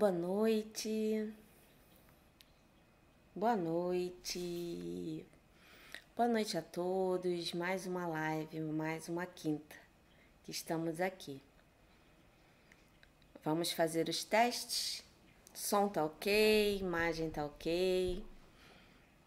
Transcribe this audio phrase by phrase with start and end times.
[0.00, 1.30] boa noite.
[3.34, 5.26] Boa noite.
[6.16, 7.52] Boa noite a todos.
[7.52, 9.76] Mais uma live, mais uma quinta
[10.42, 11.42] que estamos aqui.
[13.44, 15.04] Vamos fazer os testes.
[15.52, 18.24] Som tá ok, imagem tá ok.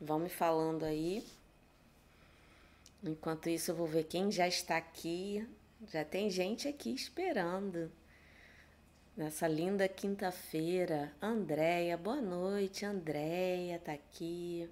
[0.01, 1.23] Vão me falando aí.
[3.03, 5.47] Enquanto isso, eu vou ver quem já está aqui.
[5.91, 7.91] Já tem gente aqui esperando.
[9.15, 11.13] Nessa linda quinta-feira.
[11.21, 12.83] Andréia, boa noite.
[12.83, 14.67] Andréia tá aqui.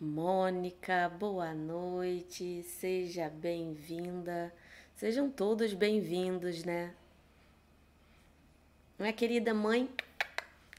[0.00, 2.64] Mônica, boa noite.
[2.64, 4.52] Seja bem-vinda.
[4.96, 6.92] Sejam todos bem-vindos, né?
[8.98, 9.88] Minha querida mãe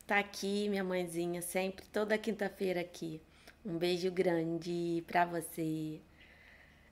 [0.05, 3.21] tá aqui, minha mãezinha, sempre, toda quinta-feira aqui.
[3.65, 6.01] Um beijo grande pra você.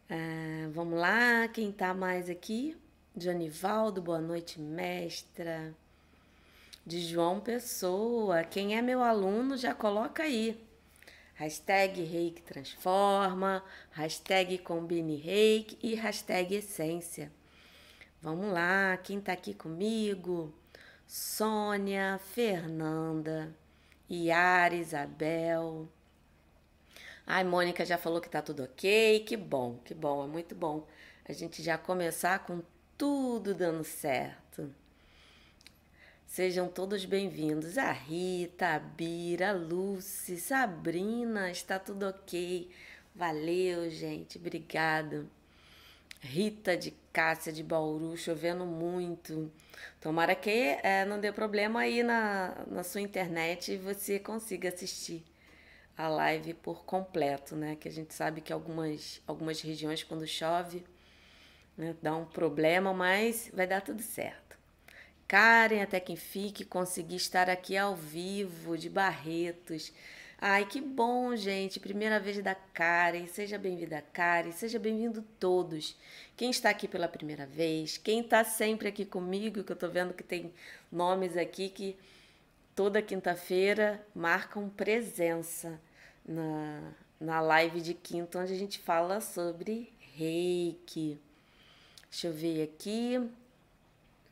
[0.09, 2.78] Ah, vamos lá, quem tá mais aqui?
[3.18, 5.74] Jonivaldo, boa noite, mestra.
[6.86, 10.64] De João Pessoa, quem é meu aluno já coloca aí.
[11.34, 17.32] Hashtag Reiki Transforma, hashtag Combine Reiki e hashtag Essência.
[18.22, 20.54] Vamos lá, quem tá aqui comigo?
[21.08, 23.54] Sônia, Fernanda,
[24.10, 25.88] Yara, Isabel.
[27.26, 29.22] Ai, Mônica já falou que tá tudo ok.
[29.22, 30.88] Que bom, que bom, é muito bom
[31.30, 32.62] a gente já começar com
[33.00, 34.69] tudo dando certo.
[36.28, 37.78] Sejam todos bem-vindos.
[37.78, 42.69] A Rita, a Bira, a Lucy, Sabrina, está tudo ok.
[43.16, 45.30] Valeu, gente, obrigado.
[46.19, 49.50] Rita de Cássia de Bauru, chovendo muito.
[50.02, 55.23] Tomara que é, não dê problema aí na, na sua internet e você consiga assistir
[55.97, 57.78] a live por completo, né?
[57.80, 60.84] Que a gente sabe que algumas, algumas regiões, quando chove,
[61.80, 61.95] né?
[62.02, 64.58] Dá um problema, mas vai dar tudo certo.
[65.25, 69.94] Karen, até quem fique, consegui estar aqui ao vivo de Barretos.
[70.41, 71.79] Ai, que bom, gente.
[71.79, 73.28] Primeira vez da Karen.
[73.28, 74.51] Seja bem-vinda, Karen.
[74.51, 75.95] Seja bem-vindo todos.
[76.35, 80.13] Quem está aqui pela primeira vez, quem está sempre aqui comigo, que eu estou vendo
[80.13, 80.53] que tem
[80.91, 81.95] nomes aqui que
[82.75, 85.79] toda quinta-feira marcam presença
[86.25, 91.19] na, na live de quinta, onde a gente fala sobre reiki.
[92.09, 93.18] Deixa eu ver aqui.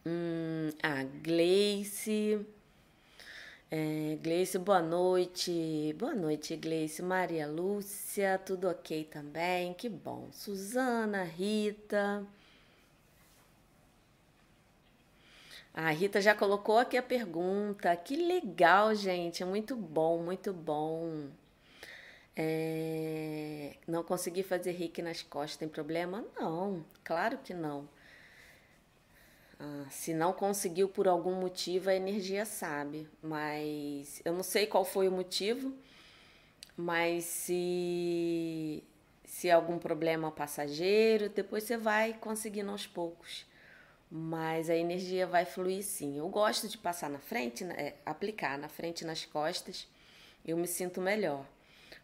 [0.06, 2.46] Hum, a Gleice.
[3.70, 5.94] É, Gleice, boa noite.
[6.00, 7.02] Boa noite, Gleice.
[7.02, 9.74] Maria Lúcia, tudo ok também?
[9.74, 10.30] Que bom.
[10.32, 12.26] Suzana, Rita.
[15.74, 17.96] A Rita já colocou aqui a pergunta.
[17.96, 19.46] Que legal, gente.
[19.46, 21.28] Muito bom, muito bom.
[22.38, 23.76] É...
[23.88, 26.24] Não consegui fazer reiki nas costas, tem problema?
[26.38, 27.90] Não, claro que não.
[29.60, 33.08] Ah, se não conseguiu por algum motivo, a energia sabe.
[33.22, 35.74] Mas eu não sei qual foi o motivo,
[36.76, 38.84] mas se,
[39.26, 43.46] se algum problema passageiro, depois você vai conseguindo aos poucos.
[44.12, 46.18] Mas a energia vai fluir sim.
[46.18, 49.88] Eu gosto de passar na frente, né, é, aplicar na frente e nas costas,
[50.46, 51.46] eu me sinto melhor.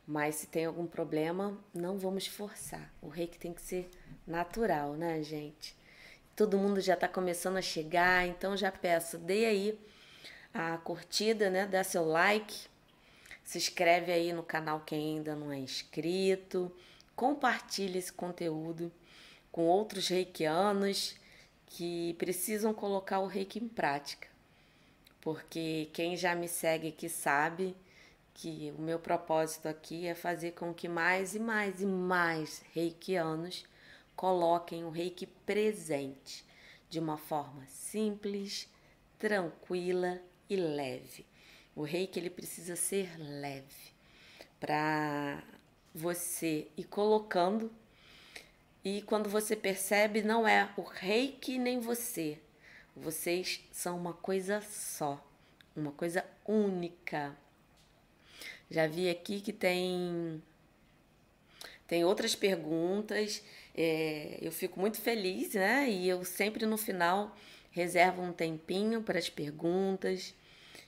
[0.05, 2.93] Mas se tem algum problema, não vamos forçar.
[3.01, 3.89] O reiki tem que ser
[4.27, 5.75] natural, né, gente?
[6.35, 9.79] Todo mundo já está começando a chegar, então já peço, dê aí
[10.53, 11.65] a curtida, né?
[11.65, 12.67] Dá seu like,
[13.43, 16.71] se inscreve aí no canal quem ainda não é inscrito,
[17.15, 18.91] compartilhe esse conteúdo
[19.51, 21.15] com outros reikianos
[21.67, 24.27] que precisam colocar o reiki em prática.
[25.21, 27.75] Porque quem já me segue aqui sabe
[28.33, 33.65] que o meu propósito aqui é fazer com que mais e mais e mais reikianos
[34.15, 36.45] coloquem o reiki presente
[36.89, 38.69] de uma forma simples,
[39.17, 41.25] tranquila e leve.
[41.75, 43.93] O reiki ele precisa ser leve
[44.59, 45.43] para
[45.93, 47.71] você ir colocando
[48.83, 52.39] e quando você percebe não é o reiki nem você.
[52.95, 55.25] Vocês são uma coisa só,
[55.75, 57.35] uma coisa única.
[58.73, 60.41] Já vi aqui que tem
[61.85, 63.43] tem outras perguntas.
[63.75, 65.87] É, eu fico muito feliz, né?
[65.87, 67.37] E eu sempre no final
[67.69, 70.33] reservo um tempinho para as perguntas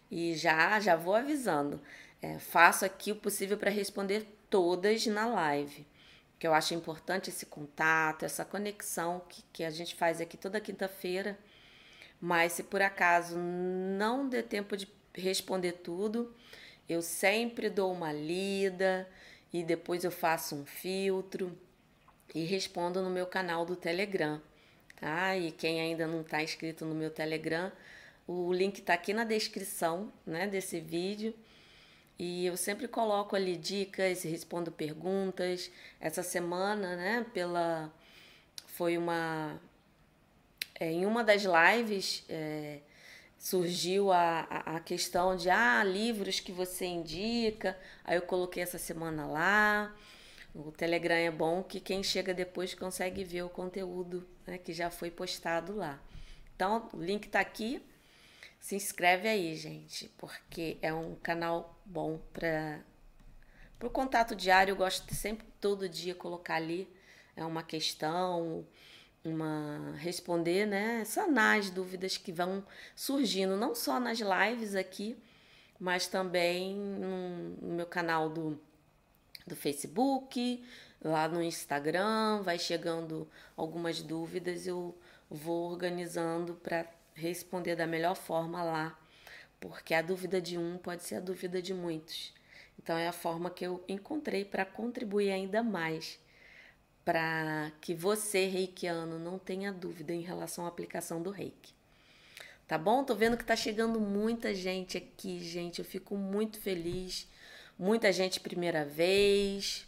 [0.09, 1.79] e já já vou avisando.
[2.19, 5.85] É, faço aqui o possível para responder todas na live,
[6.39, 10.59] que eu acho importante esse contato, essa conexão que, que a gente faz aqui toda
[10.59, 11.37] quinta-feira.
[12.19, 16.33] Mas se por acaso não der tempo de responder tudo,
[16.87, 19.07] eu sempre dou uma lida
[19.51, 21.57] e depois eu faço um filtro
[22.33, 24.41] e respondo no meu canal do Telegram,
[24.99, 25.37] tá?
[25.37, 27.71] E quem ainda não está inscrito no meu Telegram,
[28.27, 31.33] O link está aqui na descrição né, desse vídeo.
[32.17, 35.69] E eu sempre coloco ali dicas, respondo perguntas.
[35.99, 37.91] Essa semana, né, pela
[38.67, 39.59] foi uma
[40.79, 42.79] é, em uma das lives é,
[43.37, 47.77] surgiu a, a, a, questão de ah, livros que você indica.
[48.03, 49.95] Aí eu coloquei essa semana lá.
[50.53, 54.89] O Telegram é bom que quem chega depois consegue ver o conteúdo né, que já
[54.89, 55.99] foi postado lá.
[56.55, 57.81] Então, o link está aqui.
[58.59, 62.81] Se inscreve aí, gente, porque é um canal bom para
[63.83, 64.71] o contato diário.
[64.71, 66.89] Eu gosto de sempre, todo dia, colocar ali
[67.35, 68.65] é uma questão,
[69.25, 71.03] uma responder, né?
[71.03, 72.63] Sanar as dúvidas que vão
[72.95, 75.17] surgindo, não só nas lives aqui,
[75.79, 78.59] mas também no, meu canal do,
[79.45, 80.63] do Facebook,
[81.03, 83.27] lá no Instagram, vai chegando
[83.57, 84.97] algumas dúvidas, eu
[85.29, 88.99] vou organizando para responder da melhor forma lá,
[89.59, 92.33] porque a dúvida de um pode ser a dúvida de muitos.
[92.77, 96.19] Então é a forma que eu encontrei para contribuir ainda mais
[97.05, 101.73] para que você, reikiano, não tenha dúvida em relação à aplicação do reiki.
[102.67, 103.03] Tá bom?
[103.03, 105.79] Tô vendo que tá chegando muita gente aqui, gente.
[105.79, 107.27] Eu fico muito feliz.
[107.77, 109.87] Muita gente primeira vez,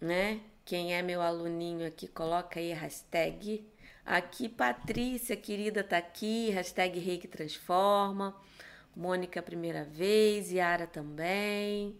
[0.00, 0.40] né?
[0.64, 3.64] Quem é meu aluninho aqui, coloca aí hashtag
[4.04, 6.50] Aqui, Patrícia, querida, tá aqui.
[6.50, 8.34] Hashtag Reiki Transforma.
[8.96, 10.50] Mônica, primeira vez.
[10.50, 11.96] Yara também.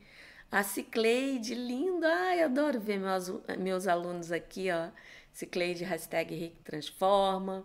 [0.53, 2.07] A Cicleide, lindo.
[2.07, 3.29] Ai, adoro ver meus,
[3.59, 4.91] meus alunos aqui, ó.
[5.33, 7.65] Cicleide, hashtag Reiki Transforma.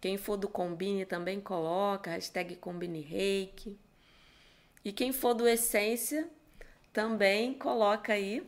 [0.00, 2.10] Quem for do Combine também coloca.
[2.10, 3.78] Hashtag Combine Reiki.
[4.84, 6.28] E quem for do Essência
[6.92, 8.44] também coloca aí.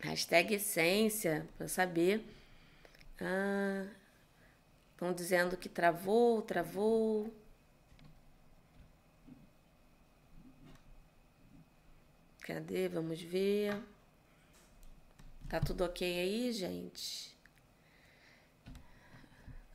[0.00, 2.24] Hashtag Essência, para saber.
[3.20, 3.86] Ah,
[4.94, 7.30] Estão dizendo que travou, travou.
[12.44, 12.88] Cadê?
[12.88, 13.74] Vamos ver.
[15.48, 17.34] Tá tudo ok aí, gente?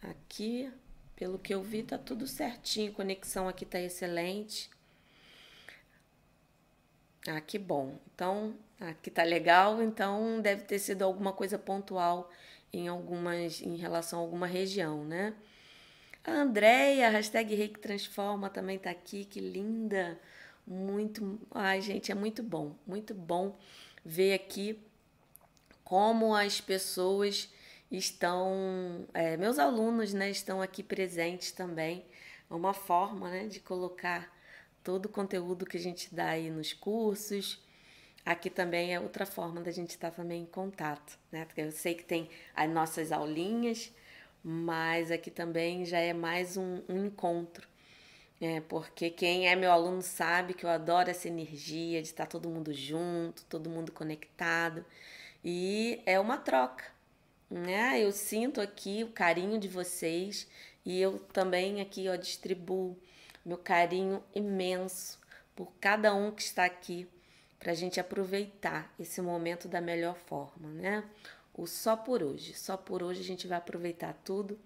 [0.04, 0.72] Aqui,
[1.16, 2.94] pelo que eu vi, tá tudo certinho.
[2.94, 4.70] Conexão aqui tá excelente.
[7.28, 7.98] Ah, que bom.
[8.14, 9.82] Então, aqui tá legal.
[9.82, 12.30] Então, deve ter sido alguma coisa pontual
[12.72, 15.34] em algumas em relação a alguma região, né?
[16.24, 20.20] A Andréia, hashtag Reiki Transforma também tá aqui, que linda!
[20.70, 23.58] Muito, ai gente, é muito bom, muito bom
[24.06, 24.80] ver aqui
[25.84, 27.52] como as pessoas
[27.92, 32.06] estão, é, meus alunos, né, estão aqui presentes também.
[32.50, 34.32] É uma forma, né, de colocar
[34.84, 37.60] todo o conteúdo que a gente dá aí nos cursos,
[38.26, 41.46] Aqui também é outra forma da gente estar também em contato, né?
[41.46, 43.92] Porque eu sei que tem as nossas aulinhas,
[44.44, 47.69] mas aqui também já é mais um, um encontro.
[48.42, 52.50] É, porque quem é meu aluno sabe que eu adoro essa energia de estar todo
[52.50, 54.86] mundo junto, todo mundo conectado.
[55.44, 56.86] E é uma troca,
[57.50, 58.02] né?
[58.02, 60.48] Eu sinto aqui o carinho de vocês
[60.86, 62.98] e eu também aqui ó, distribuo
[63.46, 65.20] meu carinho imenso
[65.56, 67.08] por cada um que está aqui
[67.58, 71.04] para a gente aproveitar esse momento da melhor forma, né?
[71.54, 74.58] O só por hoje, só por hoje a gente vai aproveitar tudo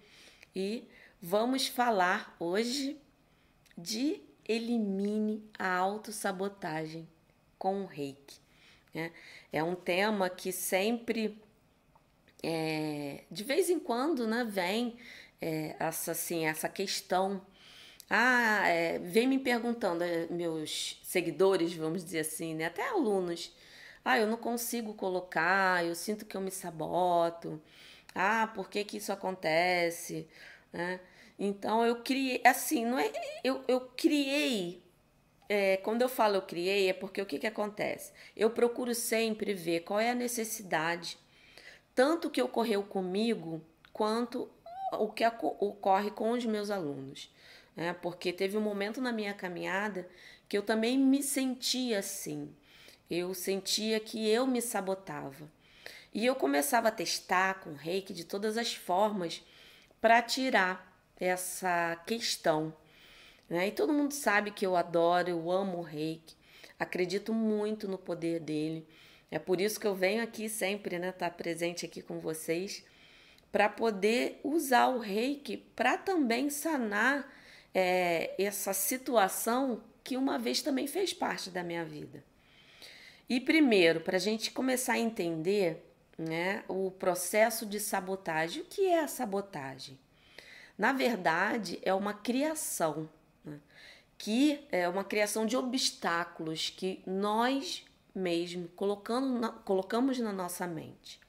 [0.55, 0.87] e
[1.19, 2.99] vamos falar hoje
[3.77, 7.07] de elimine a autossabotagem
[7.57, 8.37] com o reiki.
[8.93, 9.11] Né?
[9.51, 11.41] É um tema que sempre,
[12.41, 14.97] é, de vez em quando, né, vem
[15.41, 17.41] é, essa, assim, essa questão
[18.09, 22.65] ah, é, vem me perguntando, é, meus seguidores, vamos dizer assim, né?
[22.65, 23.51] Até alunos.
[24.05, 27.61] Ah, eu não consigo colocar, eu sinto que eu me saboto.
[28.13, 30.27] Ah, por que, que isso acontece?
[30.71, 30.99] Né?
[31.37, 33.11] Então eu criei, assim, não é,
[33.43, 34.83] eu, eu criei.
[35.49, 38.11] É, quando eu falo eu criei, é porque o que, que acontece?
[38.35, 41.17] Eu procuro sempre ver qual é a necessidade,
[41.93, 43.61] tanto que ocorreu comigo,
[43.91, 44.49] quanto
[44.93, 47.29] o que ocorre com os meus alunos
[47.75, 47.93] né?
[47.93, 50.07] Porque teve um momento na minha caminhada
[50.47, 52.53] que eu também me sentia assim.
[53.09, 55.49] Eu sentia que eu me sabotava.
[56.13, 59.43] E eu começava a testar com reiki de todas as formas
[59.99, 60.92] para tirar
[61.23, 62.73] essa questão.
[63.49, 63.67] Né?
[63.67, 66.35] E todo mundo sabe que eu adoro, eu amo o reiki,
[66.79, 68.87] acredito muito no poder dele.
[69.31, 72.83] É por isso que eu venho aqui sempre, né, estar tá presente aqui com vocês,
[73.51, 77.31] para poder usar o reiki para também sanar
[77.73, 82.23] é, essa situação que uma vez também fez parte da minha vida.
[83.29, 85.83] E primeiro, para a gente começar a entender
[86.17, 88.61] né, o processo de sabotagem.
[88.61, 89.97] O que é a sabotagem?
[90.77, 93.09] Na verdade, é uma criação.
[93.43, 93.59] né?
[94.17, 97.83] que é uma criação de obstáculos que nós
[98.15, 101.19] mesmos colocando na, colocamos na nossa mente.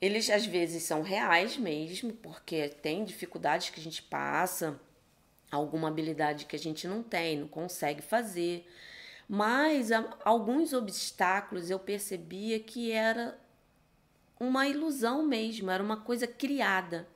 [0.00, 4.80] Eles às vezes são reais mesmo, porque tem dificuldades que a gente passa,
[5.50, 8.66] alguma habilidade que a gente não tem, não consegue fazer.
[9.28, 9.90] Mas
[10.24, 13.36] alguns obstáculos eu percebia que era
[14.38, 17.08] uma ilusão mesmo, era uma coisa criada.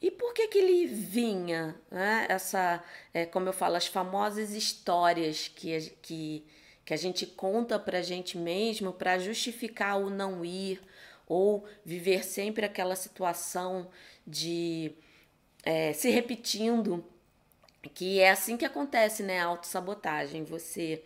[0.00, 1.74] E por que, que ele vinha?
[1.90, 2.26] Né?
[2.28, 2.82] Essa,
[3.14, 6.44] é, como eu falo, as famosas histórias que, que,
[6.84, 10.80] que a gente conta para a gente mesmo para justificar o não ir,
[11.26, 13.90] ou viver sempre aquela situação
[14.26, 14.92] de
[15.64, 17.04] é, se repetindo,
[17.94, 19.40] que é assim que acontece, né?
[19.40, 20.44] A autossabotagem.
[20.44, 21.02] Você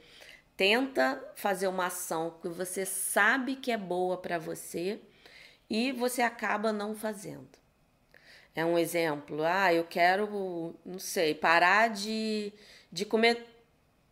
[0.56, 5.00] tenta fazer uma ação que você sabe que é boa para você
[5.68, 7.59] e você acaba não fazendo.
[8.54, 9.42] É um exemplo.
[9.44, 12.52] Ah, eu quero, não sei, parar de,
[12.90, 13.46] de comer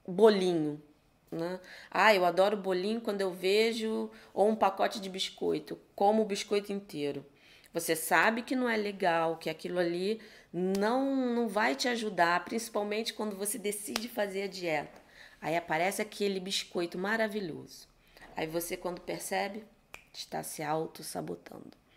[0.06, 0.82] bolinho.
[1.30, 1.60] Né?
[1.90, 6.72] Ah, eu adoro bolinho quando eu vejo ou um pacote de biscoito, como o biscoito
[6.72, 7.24] inteiro.
[7.72, 10.20] Você sabe que não é legal, que aquilo ali
[10.52, 15.00] não, não vai te ajudar, principalmente quando você decide fazer a dieta.
[15.40, 17.86] Aí aparece aquele biscoito maravilhoso.
[18.34, 19.64] Aí você, quando percebe,
[20.12, 21.66] está se auto-sabotando.
[21.66, 21.87] Né?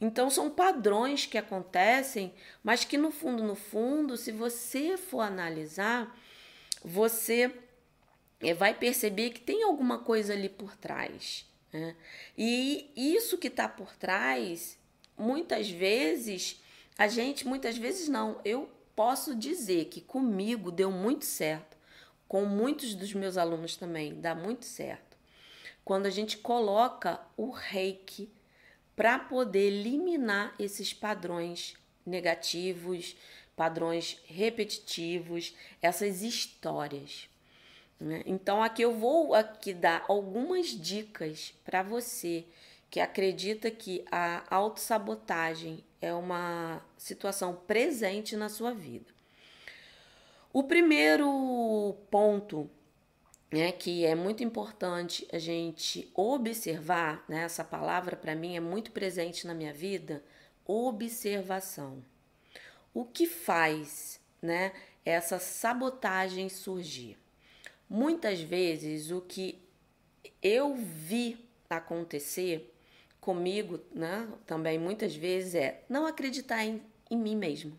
[0.00, 6.14] Então, são padrões que acontecem, mas que no fundo, no fundo, se você for analisar,
[6.84, 7.54] você
[8.40, 11.46] é, vai perceber que tem alguma coisa ali por trás.
[11.72, 11.96] Né?
[12.36, 14.78] E isso que está por trás,
[15.16, 16.60] muitas vezes,
[16.98, 21.76] a gente, muitas vezes não, eu posso dizer que comigo deu muito certo,
[22.28, 25.16] com muitos dos meus alunos também, dá muito certo.
[25.84, 28.30] Quando a gente coloca o reiki
[28.94, 33.16] para poder eliminar esses padrões negativos,
[33.56, 37.28] padrões repetitivos, essas histórias.
[37.98, 38.22] Né?
[38.26, 42.44] Então aqui eu vou aqui dar algumas dicas para você
[42.90, 49.06] que acredita que a autossabotagem é uma situação presente na sua vida.
[50.52, 52.68] O primeiro ponto
[53.52, 58.90] né, que é muito importante a gente observar, né, essa palavra para mim é muito
[58.90, 60.24] presente na minha vida,
[60.64, 62.02] observação.
[62.94, 64.72] O que faz né,
[65.04, 67.18] essa sabotagem surgir?
[67.90, 69.62] Muitas vezes o que
[70.42, 72.74] eu vi acontecer
[73.20, 77.78] comigo, né, também muitas vezes é não acreditar em, em mim mesmo.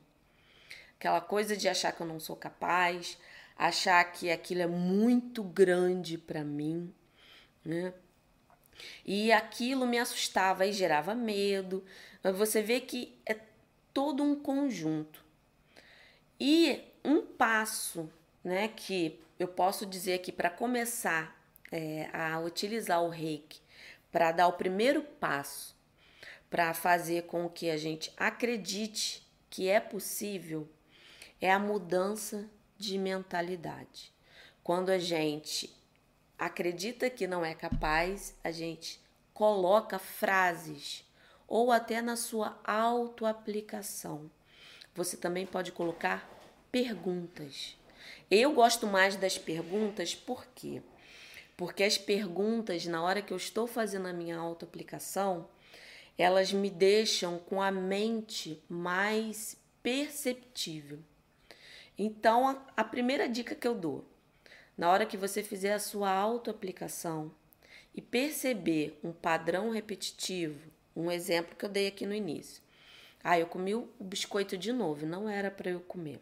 [0.99, 3.17] Aquela coisa de achar que eu não sou capaz,
[3.57, 6.93] achar que aquilo é muito grande para mim,
[7.63, 7.93] né?
[9.05, 11.83] E aquilo me assustava e gerava medo.
[12.35, 13.37] Você vê que é
[13.93, 15.23] todo um conjunto.
[16.39, 18.09] E um passo,
[18.43, 21.39] né, que eu posso dizer que para começar
[21.71, 23.61] é, a utilizar o reiki,
[24.11, 25.75] para dar o primeiro passo,
[26.49, 30.69] para fazer com que a gente acredite que é possível,
[31.41, 32.49] é a mudança
[32.83, 34.11] de mentalidade.
[34.63, 35.73] Quando a gente
[36.37, 38.99] acredita que não é capaz, a gente
[39.33, 41.03] coloca frases
[41.47, 44.29] ou até na sua autoaplicação.
[44.95, 46.29] Você também pode colocar
[46.71, 47.77] perguntas.
[48.29, 50.81] Eu gosto mais das perguntas, por quê?
[51.55, 55.47] Porque as perguntas, na hora que eu estou fazendo a minha autoaplicação,
[56.17, 60.99] elas me deixam com a mente mais perceptível.
[61.97, 64.05] Então, a, a primeira dica que eu dou,
[64.77, 67.31] na hora que você fizer a sua autoaplicação
[67.93, 72.61] e perceber um padrão repetitivo, um exemplo que eu dei aqui no início.
[73.23, 76.19] Ah, eu comi o biscoito de novo, não era para eu comer.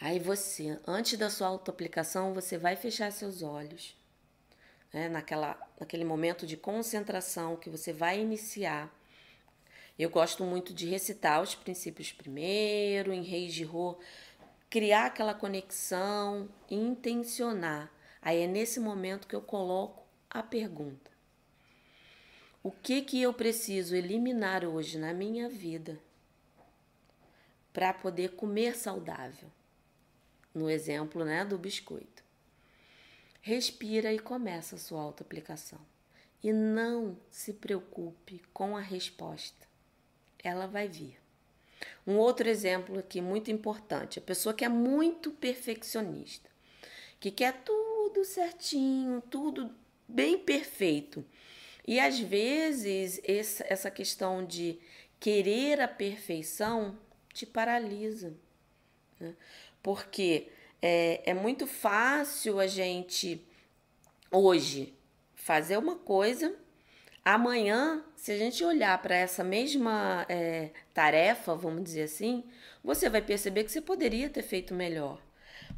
[0.00, 3.96] Aí você, antes da sua autoaplicação, você vai fechar seus olhos,
[4.92, 8.92] né, naquela, naquele momento de concentração que você vai iniciar.
[9.98, 13.98] Eu gosto muito de recitar os princípios primeiro, em Reis de Rô,
[14.68, 17.92] criar aquela conexão, intencionar.
[18.20, 21.10] Aí é nesse momento que eu coloco a pergunta.
[22.62, 26.00] O que que eu preciso eliminar hoje na minha vida
[27.72, 29.50] para poder comer saudável?
[30.54, 32.22] no exemplo né, do biscoito.
[33.40, 35.80] Respira e começa a sua autoaplicação.
[36.42, 39.66] E não se preocupe com a resposta,
[40.48, 41.18] ela vai vir.
[42.06, 46.50] Um outro exemplo aqui muito importante: a pessoa que é muito perfeccionista,
[47.18, 49.74] que quer tudo certinho, tudo
[50.06, 51.24] bem perfeito.
[51.86, 54.78] E às vezes essa questão de
[55.20, 56.98] querer a perfeição
[57.32, 58.34] te paralisa.
[59.20, 59.34] Né?
[59.82, 60.48] Porque
[60.80, 63.42] é, é muito fácil a gente
[64.30, 64.94] hoje
[65.34, 66.56] fazer uma coisa,
[67.24, 72.44] amanhã, se a gente olhar para essa mesma é, tarefa, vamos dizer assim,
[72.82, 75.20] você vai perceber que você poderia ter feito melhor.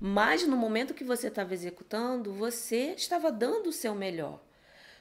[0.00, 4.42] Mas no momento que você estava executando, você estava dando o seu melhor.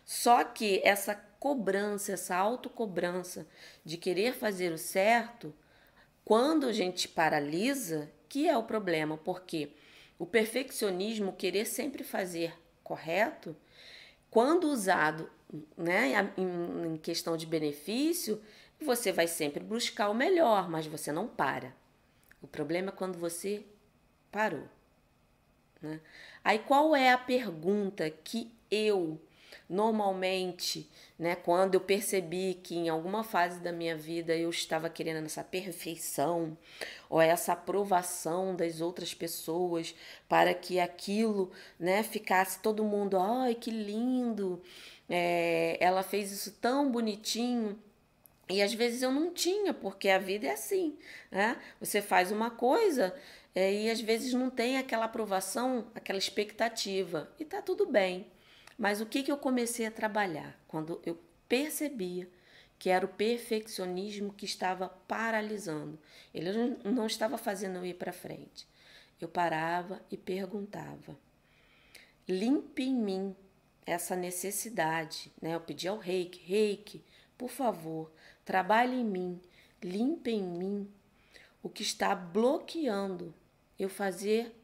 [0.05, 3.47] Só que essa cobrança, essa autocobrança
[3.83, 5.53] de querer fazer o certo,
[6.23, 9.69] quando a gente paralisa, que é o problema, porque
[10.17, 13.55] o perfeccionismo, querer sempre fazer correto,
[14.29, 15.29] quando usado
[15.77, 18.41] né, em questão de benefício,
[18.79, 21.73] você vai sempre buscar o melhor, mas você não para.
[22.41, 23.63] O problema é quando você
[24.31, 24.67] parou.
[25.81, 25.99] Né?
[26.43, 29.19] Aí qual é a pergunta que eu
[29.67, 30.87] normalmente,
[31.17, 35.43] né, quando eu percebi que em alguma fase da minha vida eu estava querendo essa
[35.43, 36.55] perfeição
[37.09, 39.95] ou essa aprovação das outras pessoas
[40.29, 44.61] para que aquilo, né, ficasse todo mundo, ai que lindo,
[45.09, 47.79] é, ela fez isso tão bonitinho.
[48.49, 50.97] E às vezes eu não tinha, porque a vida é assim,
[51.31, 51.59] né?
[51.79, 53.15] Você faz uma coisa
[53.55, 58.27] é, e às vezes não tem aquela aprovação, aquela expectativa, e tá tudo bem.
[58.77, 60.59] Mas o que, que eu comecei a trabalhar?
[60.67, 62.27] Quando eu percebia
[62.77, 65.97] que era o perfeccionismo que estava paralisando.
[66.33, 68.67] Ele não estava fazendo eu ir para frente.
[69.19, 71.17] Eu parava e perguntava:
[72.27, 73.35] limpe em mim
[73.85, 75.31] essa necessidade.
[75.41, 75.55] Né?
[75.55, 77.03] Eu pedi ao reiki: reiki,
[77.37, 78.11] por favor,
[78.43, 79.41] trabalhe em mim,
[79.81, 80.91] limpe em mim
[81.61, 83.33] o que está bloqueando
[83.77, 84.55] eu fazer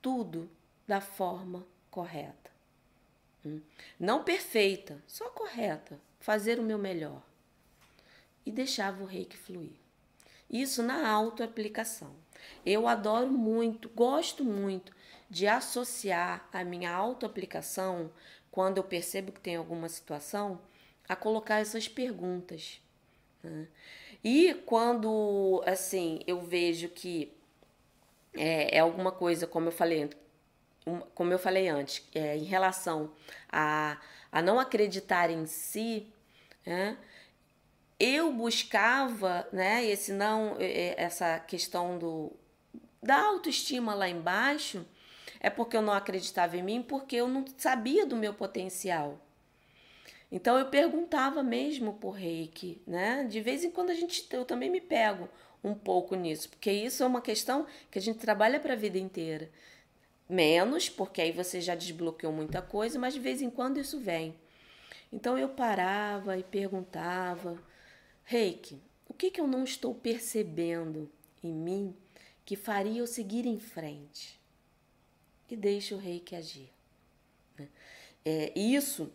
[0.00, 0.50] tudo
[0.86, 2.50] da forma correta.
[3.44, 3.60] Hum.
[3.98, 6.00] Não perfeita, só correta.
[6.18, 7.22] Fazer o meu melhor.
[8.44, 9.72] E deixava o reiki fluir.
[10.50, 12.14] Isso na autoaplicação.
[12.64, 14.94] Eu adoro muito, gosto muito
[15.30, 18.10] de associar a minha autoaplicação,
[18.50, 20.60] quando eu percebo que tem alguma situação,
[21.08, 22.80] a colocar essas perguntas.
[23.42, 23.66] Né?
[24.22, 27.32] E quando, assim, eu vejo que
[28.34, 30.10] é, é alguma coisa, como eu falei,
[31.14, 33.12] como eu falei antes, é, em relação
[33.50, 33.98] a,
[34.30, 36.06] a não acreditar em si,
[36.66, 36.96] né,
[37.98, 42.32] eu buscava, né, esse não, essa questão do,
[43.02, 44.86] da autoestima lá embaixo,
[45.40, 49.18] é porque eu não acreditava em mim, porque eu não sabia do meu potencial.
[50.30, 53.24] Então eu perguntava mesmo por reiki, né?
[53.24, 55.28] De vez em quando a gente, eu também me pego
[55.64, 58.98] um pouco nisso, porque isso é uma questão que a gente trabalha para a vida
[58.98, 59.50] inteira.
[60.28, 64.36] Menos, porque aí você já desbloqueou muita coisa, mas de vez em quando isso vem.
[65.12, 67.60] Então eu parava e perguntava:
[68.22, 71.10] Reiki, o que, que eu não estou percebendo
[71.42, 71.96] em mim
[72.44, 74.39] que faria eu seguir em frente?
[75.50, 76.70] E deixa o reiki agir.
[77.58, 77.68] Né?
[78.24, 79.12] É, isso,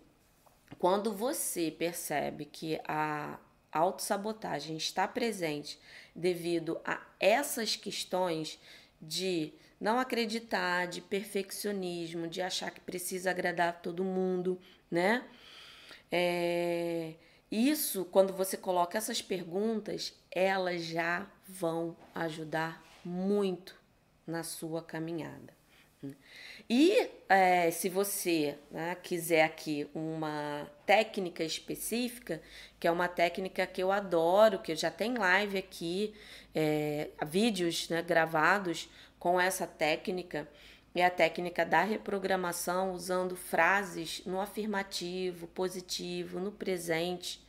[0.77, 3.39] quando você percebe que a
[3.71, 5.79] autossabotagem está presente
[6.15, 8.59] devido a essas questões
[9.01, 15.25] de não acreditar, de perfeccionismo, de achar que precisa agradar todo mundo, né?
[16.11, 17.15] É,
[17.51, 23.75] isso, quando você coloca essas perguntas, elas já vão ajudar muito
[24.25, 25.54] na sua caminhada.
[26.69, 32.41] E é, se você né, quiser aqui uma técnica específica,
[32.79, 36.13] que é uma técnica que eu adoro, que já tenho live aqui,
[36.53, 38.89] é, vídeos né, gravados
[39.19, 40.47] com essa técnica
[40.95, 47.45] é a técnica da reprogramação usando frases no afirmativo, positivo, no presente,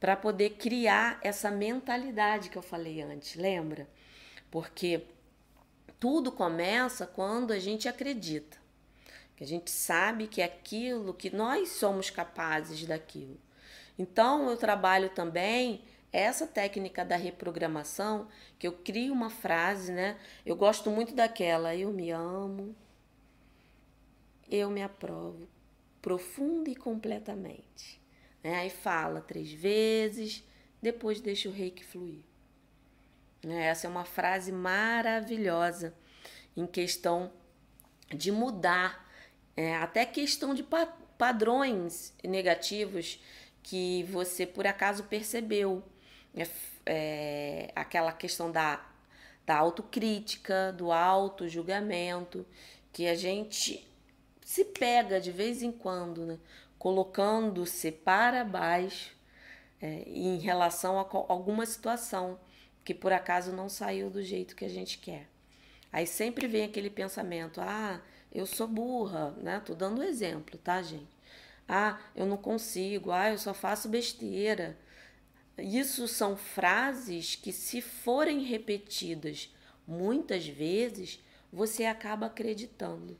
[0.00, 3.88] para poder criar essa mentalidade que eu falei antes, lembra?
[4.50, 5.02] Porque
[5.98, 8.56] tudo começa quando a gente acredita,
[9.36, 13.38] que a gente sabe que é aquilo, que nós somos capazes daquilo.
[13.98, 15.82] Então eu trabalho também
[16.12, 18.28] essa técnica da reprogramação,
[18.58, 20.18] que eu crio uma frase, né?
[20.44, 22.74] Eu gosto muito daquela, eu me amo,
[24.48, 25.48] eu me aprovo
[26.06, 28.00] profunda e completamente.
[28.40, 28.54] Né?
[28.54, 30.44] Aí fala três vezes,
[30.80, 32.20] depois deixa o reiki fluir.
[33.44, 33.66] Né?
[33.66, 35.94] Essa é uma frase maravilhosa
[36.56, 37.32] em questão
[38.08, 39.06] de mudar,
[39.56, 40.86] é, até questão de pa
[41.18, 43.18] padrões negativos
[43.62, 45.82] que você por acaso percebeu
[46.36, 46.46] é,
[46.84, 48.86] é, aquela questão da,
[49.46, 52.46] da autocrítica, do auto-julgamento,
[52.92, 53.88] que a gente
[54.44, 56.38] se pega de vez em quando, né?
[56.78, 59.16] colocando-se para baixo
[59.80, 62.38] é, em relação a alguma situação
[62.86, 65.28] que por acaso não saiu do jeito que a gente quer.
[65.92, 68.00] Aí sempre vem aquele pensamento: ah,
[68.32, 69.60] eu sou burra, né?
[69.60, 71.08] Tô dando exemplo, tá, gente?
[71.68, 74.78] Ah, eu não consigo, ah, eu só faço besteira.
[75.58, 79.52] Isso são frases que, se forem repetidas
[79.84, 81.18] muitas vezes,
[81.52, 83.18] você acaba acreditando.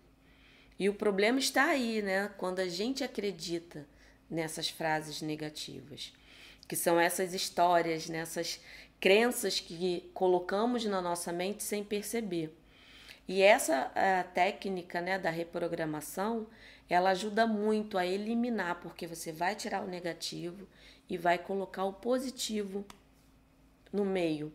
[0.78, 2.30] E o problema está aí, né?
[2.38, 3.84] Quando a gente acredita
[4.30, 6.12] nessas frases negativas,
[6.68, 8.60] que são essas histórias, nessas
[9.00, 12.56] crenças que colocamos na nossa mente sem perceber.
[13.28, 13.90] E essa
[14.34, 16.46] técnica né, da reprogramação,
[16.88, 20.66] ela ajuda muito a eliminar, porque você vai tirar o negativo
[21.08, 22.84] e vai colocar o positivo
[23.92, 24.52] no meio.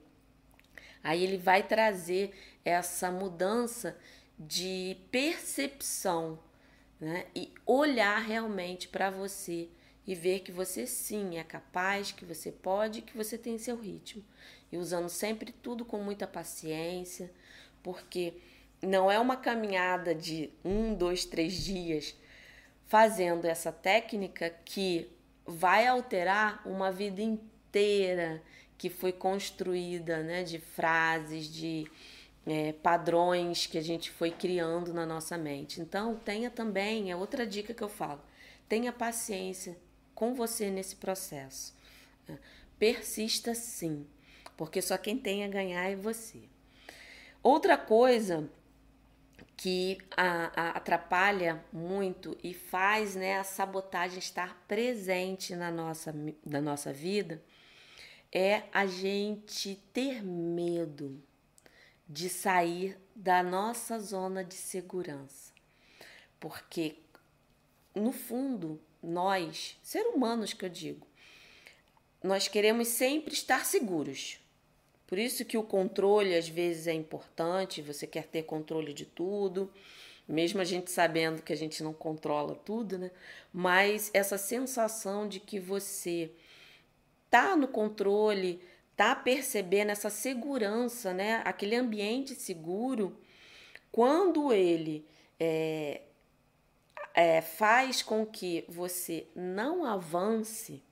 [1.03, 2.31] Aí ele vai trazer
[2.63, 3.97] essa mudança
[4.37, 6.39] de percepção
[6.99, 7.25] né?
[7.35, 9.67] e olhar realmente para você
[10.05, 14.23] e ver que você sim é capaz, que você pode, que você tem seu ritmo.
[14.71, 17.31] E usando sempre tudo com muita paciência,
[17.83, 18.33] porque
[18.81, 22.15] não é uma caminhada de um, dois, três dias
[22.87, 25.09] fazendo essa técnica que
[25.45, 28.41] vai alterar uma vida inteira
[28.77, 31.89] que foi construída, né, de frases, de
[32.45, 35.79] é, padrões que a gente foi criando na nossa mente.
[35.79, 38.19] Então, tenha também, é outra dica que eu falo,
[38.67, 39.77] tenha paciência
[40.13, 41.73] com você nesse processo.
[42.77, 44.07] Persista sim,
[44.57, 46.43] porque só quem tem a ganhar é você.
[47.43, 48.49] Outra coisa
[49.57, 56.59] que a, a, atrapalha muito e faz né, a sabotagem estar presente na nossa, na
[56.59, 57.43] nossa vida
[58.31, 61.21] é a gente ter medo
[62.07, 65.53] de sair da nossa zona de segurança.
[66.39, 66.97] Porque,
[67.93, 71.07] no fundo, nós, seres humanos que eu digo,
[72.23, 74.39] nós queremos sempre estar seguros.
[75.07, 79.71] Por isso que o controle às vezes é importante, você quer ter controle de tudo,
[80.27, 83.11] mesmo a gente sabendo que a gente não controla tudo, né?
[83.51, 86.31] Mas essa sensação de que você
[87.29, 88.61] tá no controle,
[88.95, 91.41] tá percebendo essa segurança, né?
[91.43, 93.17] Aquele ambiente seguro,
[93.91, 95.05] quando ele
[95.39, 96.01] é,
[97.13, 100.83] é, faz com que você não avance,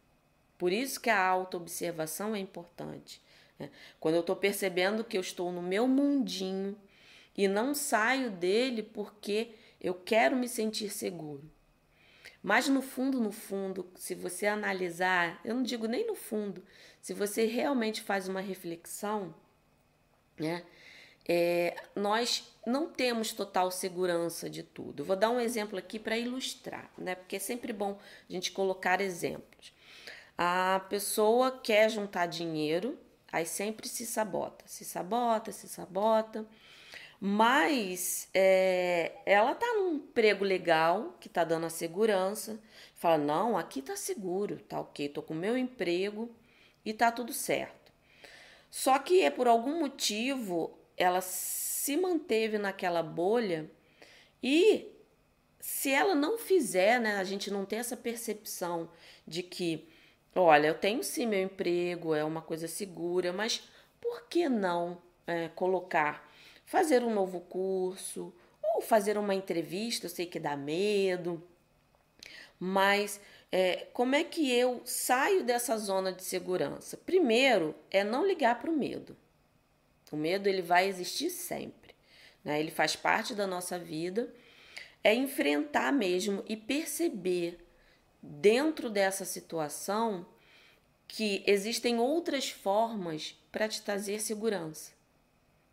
[0.57, 3.21] por isso que a autoobservação é importante.
[3.57, 3.69] Né?
[3.99, 6.77] Quando eu estou percebendo que eu estou no meu mundinho
[7.37, 11.49] e não saio dele porque eu quero me sentir seguro.
[12.41, 16.63] Mas no fundo, no fundo, se você analisar, eu não digo nem no fundo,
[17.01, 19.33] se você realmente faz uma reflexão,
[20.37, 20.63] né?
[21.31, 25.05] É, nós não temos total segurança de tudo.
[25.05, 27.13] vou dar um exemplo aqui para ilustrar, né?
[27.13, 29.71] Porque é sempre bom a gente colocar exemplos.
[30.35, 32.97] A pessoa quer juntar dinheiro,
[33.31, 36.47] aí sempre se sabota, se sabota, se sabota.
[37.21, 42.59] Mas é, ela tá num emprego legal, que tá dando a segurança.
[42.95, 46.33] Fala, não, aqui tá seguro, tá ok, tô com meu emprego
[46.83, 47.91] e tá tudo certo.
[48.71, 53.71] Só que é por algum motivo ela se manteve naquela bolha
[54.43, 54.91] e
[55.59, 58.89] se ela não fizer, né, a gente não tem essa percepção
[59.25, 59.87] de que,
[60.35, 63.63] olha, eu tenho sim meu emprego, é uma coisa segura, mas
[63.99, 66.29] por que não é, colocar
[66.69, 68.31] fazer um novo curso
[68.63, 70.05] ou fazer uma entrevista.
[70.05, 71.41] Eu sei que dá medo,
[72.59, 73.19] mas
[73.51, 76.95] é, como é que eu saio dessa zona de segurança?
[76.95, 79.17] Primeiro é não ligar para o medo.
[80.11, 81.93] O medo ele vai existir sempre,
[82.43, 82.59] né?
[82.59, 84.33] Ele faz parte da nossa vida.
[85.03, 87.65] É enfrentar mesmo e perceber
[88.21, 90.25] dentro dessa situação
[91.07, 94.91] que existem outras formas para te trazer segurança.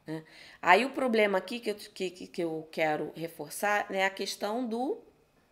[0.06, 0.24] Né?
[0.62, 4.98] Aí o problema aqui que eu, que, que eu quero reforçar é a questão do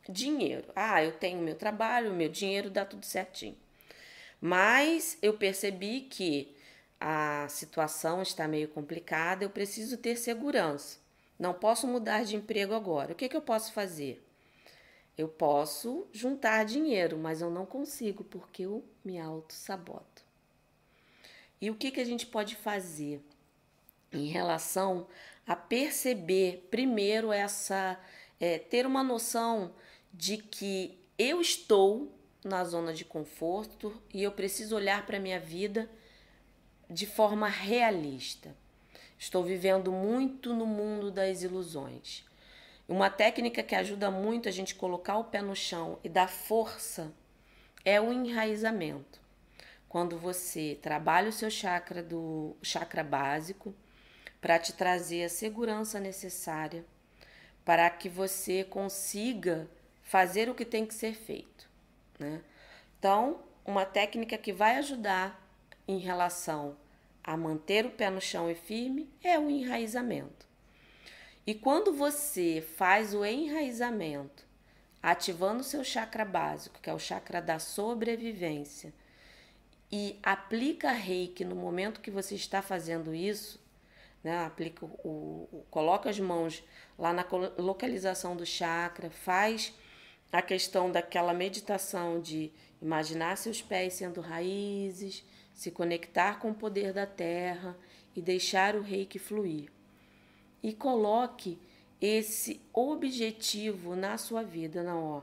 [0.09, 0.69] dinheiro.
[0.75, 3.57] Ah, eu tenho meu trabalho, meu dinheiro dá tudo certinho.
[4.41, 6.54] Mas eu percebi que
[7.07, 10.99] a situação está meio complicada, eu preciso ter segurança.
[11.39, 13.13] Não posso mudar de emprego agora.
[13.13, 14.25] O que, que eu posso fazer?
[15.19, 20.25] Eu posso juntar dinheiro, mas eu não consigo porque eu me auto-saboto.
[21.61, 23.23] E o que, que a gente pode fazer?
[24.15, 25.07] em relação
[25.47, 27.99] a perceber primeiro essa
[28.41, 29.73] é, ter uma noção
[30.13, 32.13] de que eu estou
[32.45, 35.91] na zona de conforto e eu preciso olhar para minha vida
[36.95, 38.55] de forma realista.
[39.19, 42.25] Estou vivendo muito no mundo das ilusões.
[42.89, 47.13] Uma técnica que ajuda muito a gente colocar o pé no chão e dar força
[47.85, 49.21] é o enraizamento.
[49.89, 53.75] Quando você trabalha o seu chakra do chakra básico,
[54.41, 56.85] para te trazer a segurança necessária
[57.65, 59.67] para que você consiga
[60.03, 61.67] fazer o que tem que ser feito.
[62.19, 62.43] Né?
[62.99, 65.43] Então, uma técnica que vai ajudar
[65.89, 66.77] em relação
[67.25, 70.47] a manter o pé no chão e firme é o enraizamento.
[71.47, 74.45] E quando você faz o enraizamento,
[75.03, 78.93] ativando o seu chakra básico, que é o chakra da sobrevivência,
[79.91, 83.63] e aplica reiki no momento que você está fazendo isso,
[84.23, 84.45] né?
[84.45, 86.65] Aplica o, o, coloca as mãos
[86.99, 87.25] lá na
[87.59, 89.75] localização do chakra, faz
[90.33, 95.23] a questão daquela meditação de imaginar seus pés sendo raízes,
[95.55, 97.79] se conectar com o poder da terra
[98.15, 99.71] e deixar o reiki fluir.
[100.63, 101.59] E coloque
[102.01, 105.23] esse objetivo na sua vida, não, ó.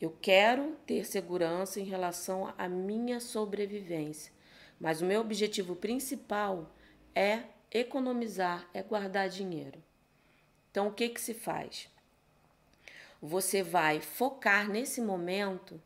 [0.00, 4.32] Eu quero ter segurança em relação à minha sobrevivência,
[4.78, 6.74] mas o meu objetivo principal
[7.14, 9.82] é economizar, é guardar dinheiro.
[10.70, 11.90] Então, o que que se faz?
[13.20, 15.80] Você vai focar nesse momento,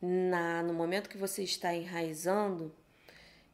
[0.00, 2.74] na, no momento que você está enraizando,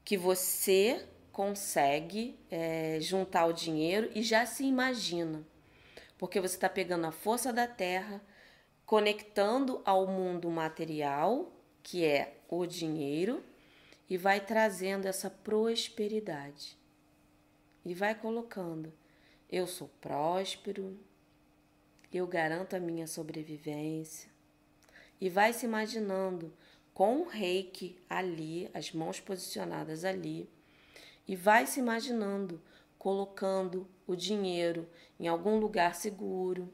[0.09, 5.47] que você consegue é, juntar o dinheiro e já se imagina,
[6.17, 8.23] porque você está pegando a força da terra
[8.87, 13.45] conectando ao mundo material, que é o dinheiro,
[14.09, 16.79] e vai trazendo essa prosperidade.
[17.85, 18.91] E vai colocando:
[19.53, 20.99] eu sou próspero,
[22.11, 24.31] eu garanto a minha sobrevivência.
[25.21, 26.51] E vai se imaginando
[26.99, 30.51] com o reiki ali, as mãos posicionadas ali,
[31.29, 32.61] e vai se imaginando
[32.99, 34.85] colocando o dinheiro
[35.21, 36.69] em algum lugar seguro,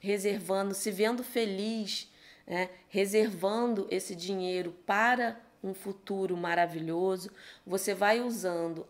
[0.00, 2.10] reservando, se vendo feliz,
[2.46, 2.70] né?
[2.88, 7.30] reservando esse dinheiro para um futuro maravilhoso,
[7.66, 8.86] você vai usando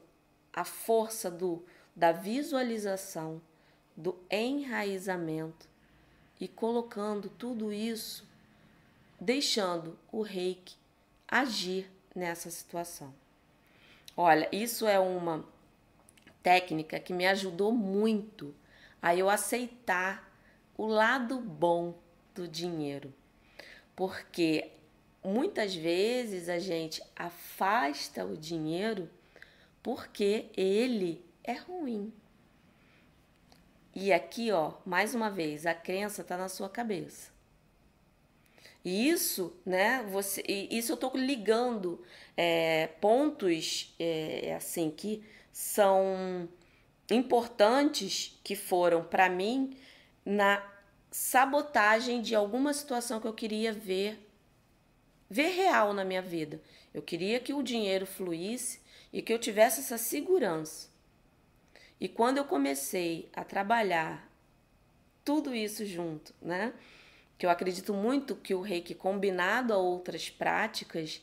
[0.52, 1.64] a força do,
[1.96, 3.42] da visualização,
[3.96, 5.68] do enraizamento
[6.40, 8.27] e colocando tudo isso,
[9.20, 10.76] deixando o reiki
[11.26, 13.12] agir nessa situação.
[14.16, 15.44] Olha, isso é uma
[16.42, 18.54] técnica que me ajudou muito
[19.00, 20.32] a eu aceitar
[20.76, 21.94] o lado bom
[22.34, 23.12] do dinheiro.
[23.94, 24.70] Porque
[25.22, 29.10] muitas vezes a gente afasta o dinheiro
[29.82, 32.12] porque ele é ruim.
[33.94, 37.32] E aqui, ó, mais uma vez, a crença está na sua cabeça.
[38.88, 40.02] E isso, né?
[40.10, 42.02] Você, isso eu estou ligando
[42.34, 45.22] é, pontos é, assim que
[45.52, 46.48] são
[47.10, 49.76] importantes que foram para mim
[50.24, 50.66] na
[51.10, 54.26] sabotagem de alguma situação que eu queria ver
[55.28, 56.58] ver real na minha vida.
[56.94, 58.80] Eu queria que o dinheiro fluísse
[59.12, 60.88] e que eu tivesse essa segurança.
[62.00, 64.26] E quando eu comecei a trabalhar
[65.22, 66.72] tudo isso junto, né?
[67.38, 71.22] Que eu acredito muito que o reiki combinado a outras práticas,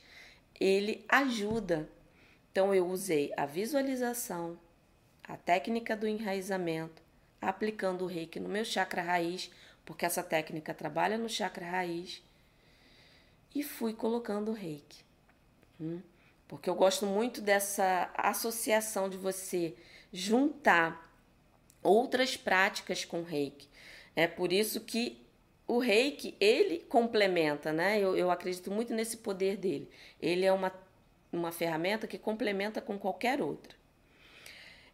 [0.59, 1.87] ele ajuda.
[2.51, 4.57] Então eu usei a visualização,
[5.23, 7.03] a técnica do enraizamento,
[7.41, 9.51] aplicando o reiki no meu chakra raiz,
[9.85, 12.23] porque essa técnica trabalha no chakra raiz,
[13.53, 15.03] e fui colocando o reiki.
[15.79, 16.01] Hum?
[16.47, 19.75] Porque eu gosto muito dessa associação de você
[20.11, 21.11] juntar
[21.81, 23.67] outras práticas com reiki.
[24.15, 25.24] É por isso que
[25.67, 27.99] o reiki, ele complementa, né?
[27.99, 29.89] Eu, eu acredito muito nesse poder dele.
[30.21, 30.71] Ele é uma,
[31.31, 33.75] uma ferramenta que complementa com qualquer outra.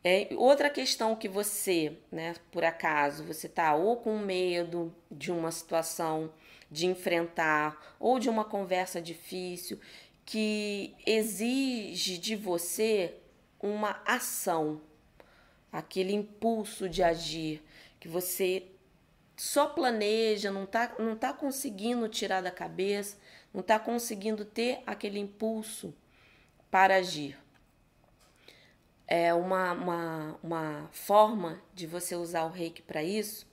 [0.04, 5.52] É, outra questão que você, né, por acaso, você está ou com medo de uma
[5.52, 6.34] situação
[6.72, 9.80] de enfrentar ou de uma conversa difícil
[10.26, 13.14] que exige de você
[13.60, 14.82] uma ação,
[15.72, 17.62] aquele impulso de agir
[18.00, 18.71] que você
[19.42, 23.18] só planeja, não está não tá conseguindo tirar da cabeça,
[23.54, 25.94] não está conseguindo ter aquele impulso
[26.70, 27.38] para agir
[29.12, 33.46] é uma, uma, uma forma de você usar o reiki para isso.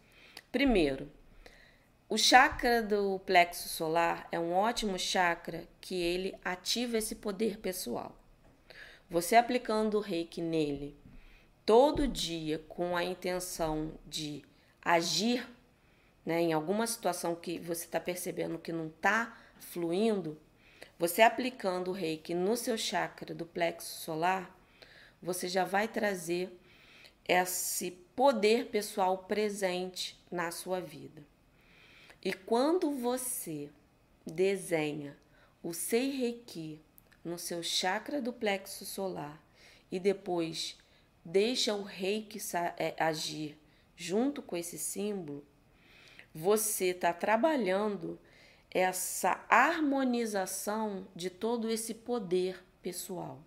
[0.52, 1.10] Primeiro,
[2.08, 8.16] o chakra do plexo solar é um ótimo chakra que ele ativa esse poder pessoal.
[9.10, 10.96] Você aplicando o reiki nele
[11.66, 14.44] todo dia com a intenção de
[14.80, 15.44] agir
[16.28, 20.38] né, em alguma situação que você está percebendo que não está fluindo,
[20.98, 24.54] você aplicando o reiki no seu chakra do plexo solar,
[25.22, 26.52] você já vai trazer
[27.26, 31.22] esse poder pessoal presente na sua vida.
[32.22, 33.70] E quando você
[34.26, 35.16] desenha
[35.62, 36.78] o Sei Reiki
[37.24, 39.42] no seu chakra do plexo solar
[39.90, 40.76] e depois
[41.24, 42.38] deixa o reiki
[42.76, 43.58] é, agir
[43.96, 45.42] junto com esse símbolo,
[46.38, 48.16] você está trabalhando
[48.70, 53.40] essa harmonização de todo esse poder pessoal.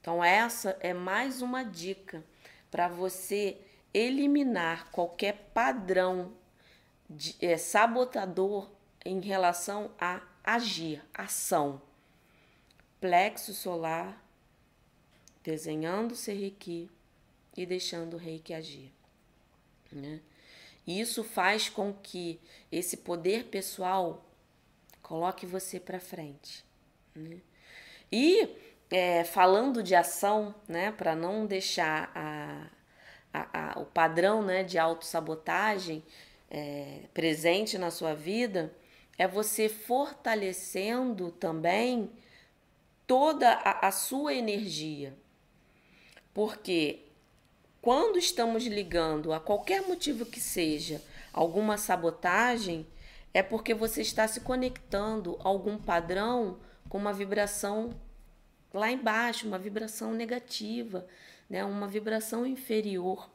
[0.00, 2.24] Então, essa é mais uma dica
[2.70, 3.60] para você
[3.92, 6.32] eliminar qualquer padrão
[7.08, 8.70] de, é, sabotador
[9.04, 11.82] em relação a agir, ação.
[12.98, 14.24] Plexo solar,
[15.44, 16.90] desenhando o Reiki
[17.54, 18.92] e deixando o reiki agir.
[19.92, 20.20] Né?
[20.86, 22.40] Isso faz com que
[22.70, 24.24] esse poder pessoal
[25.02, 26.64] coloque você para frente.
[27.14, 27.38] Né?
[28.10, 28.56] E
[28.90, 32.66] é, falando de ação, né, para não deixar a,
[33.32, 36.02] a, a, o padrão né, de autossabotagem
[36.50, 38.72] é, presente na sua vida,
[39.16, 42.10] é você fortalecendo também
[43.06, 45.14] toda a, a sua energia.
[46.32, 47.09] Porque
[47.82, 52.86] quando estamos ligando a qualquer motivo que seja alguma sabotagem,
[53.32, 57.94] é porque você está se conectando a algum padrão com uma vibração
[58.74, 61.06] lá embaixo, uma vibração negativa,
[61.48, 61.64] né?
[61.64, 63.30] uma vibração inferior.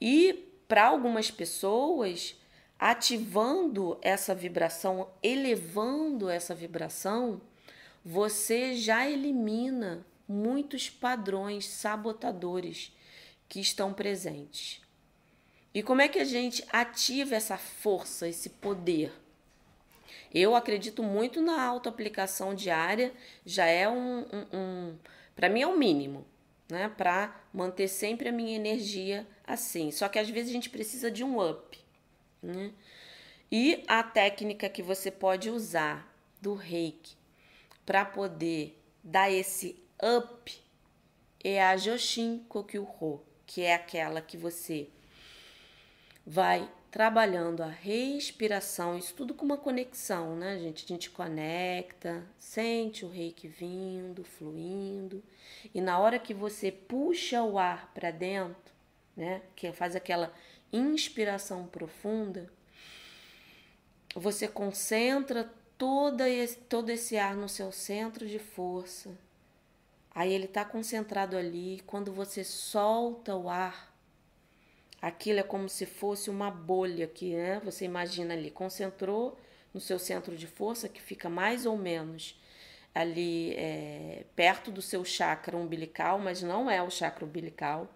[0.00, 2.36] E para algumas pessoas,
[2.78, 7.40] ativando essa vibração, elevando essa vibração,
[8.04, 12.92] você já elimina muitos padrões sabotadores
[13.50, 14.80] que estão presentes.
[15.74, 19.12] E como é que a gente ativa essa força, esse poder?
[20.32, 23.12] Eu acredito muito na autoaplicação diária,
[23.44, 24.98] já é um, um, um
[25.34, 26.24] para mim é o um mínimo,
[26.70, 26.88] né?
[26.96, 29.90] Para manter sempre a minha energia assim.
[29.90, 31.76] Só que às vezes a gente precisa de um up,
[32.40, 32.72] né?
[33.50, 36.08] E a técnica que você pode usar
[36.40, 37.16] do Reiki
[37.84, 40.56] para poder dar esse up
[41.42, 44.88] é a Joshin Kokyuho que é aquela que você
[46.24, 50.84] vai trabalhando a respiração, isso tudo com uma conexão, né, gente?
[50.84, 55.20] A gente conecta, sente o reiki vindo, fluindo,
[55.74, 58.72] e na hora que você puxa o ar para dentro,
[59.16, 60.32] né, que faz aquela
[60.72, 62.48] inspiração profunda,
[64.14, 69.10] você concentra toda esse, todo esse ar no seu centro de força
[70.14, 71.82] Aí ele está concentrado ali.
[71.86, 73.94] Quando você solta o ar,
[75.00, 77.60] aquilo é como se fosse uma bolha que né?
[77.64, 78.50] você imagina ali.
[78.50, 79.38] Concentrou
[79.72, 82.38] no seu centro de força, que fica mais ou menos
[82.94, 87.88] ali é, perto do seu chakra umbilical, mas não é o chakra umbilical.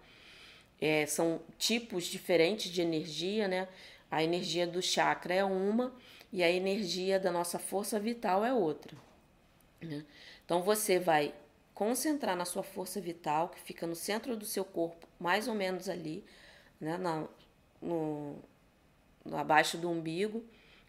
[0.79, 3.67] É, são tipos diferentes de energia, né?
[4.09, 5.93] A energia do chakra é uma
[6.31, 8.95] e a energia da nossa força vital é outra.
[9.81, 10.05] Né?
[10.45, 11.33] Então você vai
[11.75, 15.89] concentrar na sua força vital, que fica no centro do seu corpo, mais ou menos
[15.89, 16.25] ali,
[16.79, 17.27] né, na,
[17.81, 18.41] no,
[19.23, 20.43] no, abaixo do umbigo.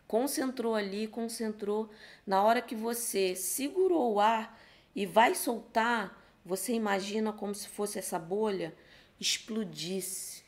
[0.06, 1.90] Concentrou ali, concentrou.
[2.24, 4.56] Na hora que você segurou o ar
[4.94, 8.72] e vai soltar, você imagina como se fosse essa bolha
[9.18, 10.44] explodisse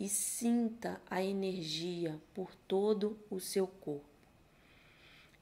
[0.00, 4.08] e sinta a energia por todo o seu corpo.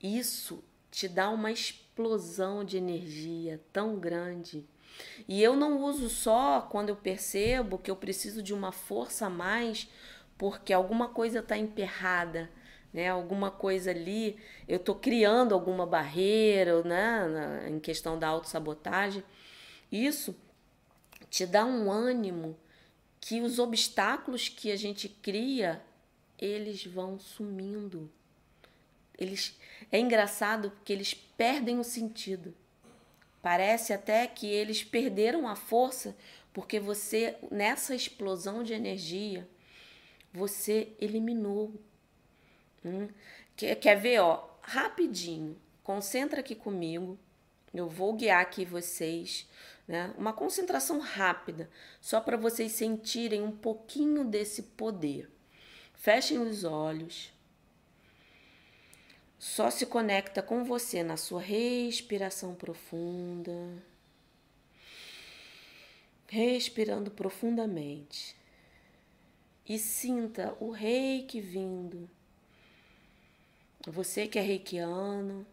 [0.03, 1.53] Isso te dá uma
[1.93, 4.65] explosão de energia tão grande.
[5.29, 9.31] E eu não uso só quando eu percebo que eu preciso de uma força a
[9.31, 9.89] mais
[10.39, 12.51] porque alguma coisa está emperrada,
[12.93, 13.09] né?
[13.09, 17.69] Alguma coisa ali, eu estou criando alguma barreira, né?
[17.69, 19.23] Em questão da autossabotagem.
[19.91, 20.35] Isso
[21.31, 22.57] te dá um ânimo
[23.21, 25.83] que os obstáculos que a gente cria,
[26.39, 28.11] eles vão sumindo.
[29.19, 29.59] Eles
[29.91, 32.55] é engraçado porque eles perdem o sentido.
[33.41, 36.17] Parece até que eles perderam a força
[36.53, 39.49] porque você nessa explosão de energia
[40.33, 41.73] você eliminou.
[42.85, 43.09] Hum?
[43.57, 44.49] Quer, quer ver, ó?
[44.63, 45.57] Rapidinho.
[45.83, 47.19] Concentra aqui comigo.
[47.75, 49.49] Eu vou guiar aqui vocês,
[49.89, 50.15] né?
[50.19, 55.31] Uma concentração rápida, só para vocês sentirem um pouquinho desse poder.
[55.95, 57.33] Fechem os olhos
[59.43, 63.83] só se conecta com você na sua respiração profunda.
[66.29, 68.37] Respirando profundamente.
[69.69, 72.09] E sinta o reiki vindo.
[73.85, 75.45] Você que é reikiano,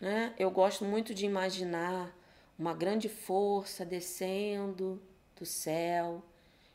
[0.00, 0.34] né?
[0.38, 2.16] Eu gosto muito de imaginar
[2.58, 4.98] uma grande força descendo
[5.36, 6.22] do céu,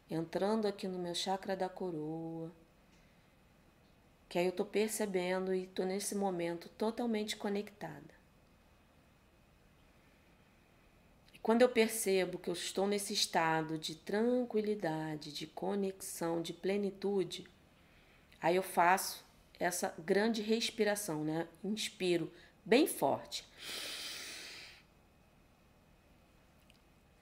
[0.07, 2.51] entrando aqui no meu chakra da coroa
[4.33, 8.11] que aí eu tô percebendo e tô nesse momento totalmente conectada.
[11.39, 17.45] quando eu percebo que eu estou nesse estado de tranquilidade, de conexão, de plenitude,
[18.41, 19.23] aí eu faço
[19.59, 21.47] essa grande respiração, né?
[21.63, 22.33] Inspiro
[22.65, 23.45] bem forte.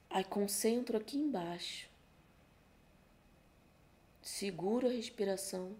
[0.10, 1.90] Aí concentro aqui embaixo.
[4.22, 5.76] Seguro a respiração.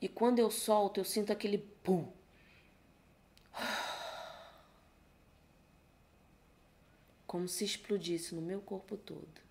[0.00, 2.06] E quando eu solto, eu sinto aquele pum.
[7.26, 9.46] Como se explodisse no meu corpo todo.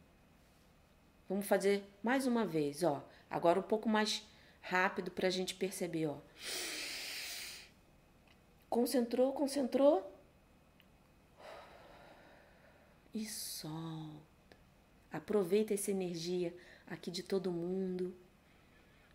[1.28, 3.04] Vamos fazer mais uma vez, ó.
[3.30, 4.24] Agora um pouco mais
[4.62, 6.18] rápido para a gente perceber, ó.
[8.70, 10.12] Concentrou, concentrou.
[13.14, 14.58] E solta.
[15.12, 16.56] Aproveita essa energia
[16.88, 18.14] aqui de todo mundo.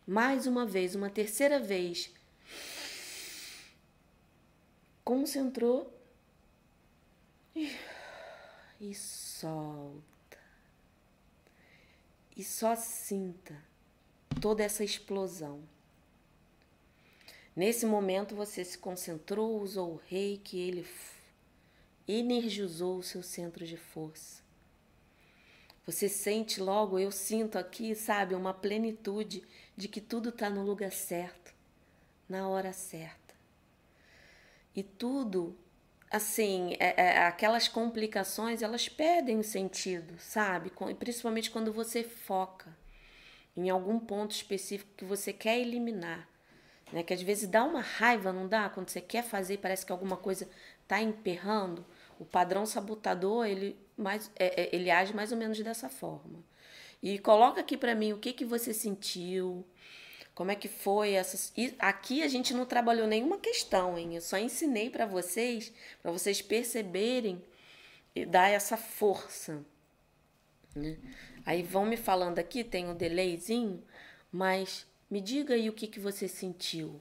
[0.06, 2.10] Mais uma vez, uma terceira vez.
[5.04, 5.92] Concentrou.
[8.80, 10.38] E, solta.
[12.36, 13.54] E só sinta
[14.40, 15.62] toda essa explosão.
[17.54, 20.86] Nesse momento você se concentrou, usou o rei que ele
[22.08, 24.42] energizou o seu centro de força.
[25.86, 29.42] Você sente logo, eu sinto aqui, sabe, uma plenitude
[29.76, 31.52] de que tudo está no lugar certo,
[32.28, 33.34] na hora certa.
[34.74, 35.56] E tudo,
[36.10, 40.70] assim, é, é, aquelas complicações, elas perdem o sentido, sabe?
[40.98, 42.76] Principalmente quando você foca
[43.56, 46.28] em algum ponto específico que você quer eliminar.
[46.92, 47.02] Né?
[47.02, 48.68] Que às vezes dá uma raiva, não dá?
[48.68, 50.48] Quando você quer fazer, parece que alguma coisa
[50.82, 51.84] está emperrando.
[52.18, 56.42] O padrão sabotador, ele, mais, é, é, ele age mais ou menos dessa forma.
[57.02, 59.64] E coloca aqui para mim o que, que você sentiu,
[60.34, 61.52] como é que foi essas.
[61.56, 64.14] E aqui a gente não trabalhou nenhuma questão, hein?
[64.14, 65.72] Eu só ensinei para vocês,
[66.02, 67.42] para vocês perceberem
[68.14, 69.64] e dar essa força.
[70.74, 70.96] Né?
[71.44, 73.82] Aí vão me falando aqui, tem um delayzinho,
[74.30, 77.00] mas me diga aí o que, que você sentiu.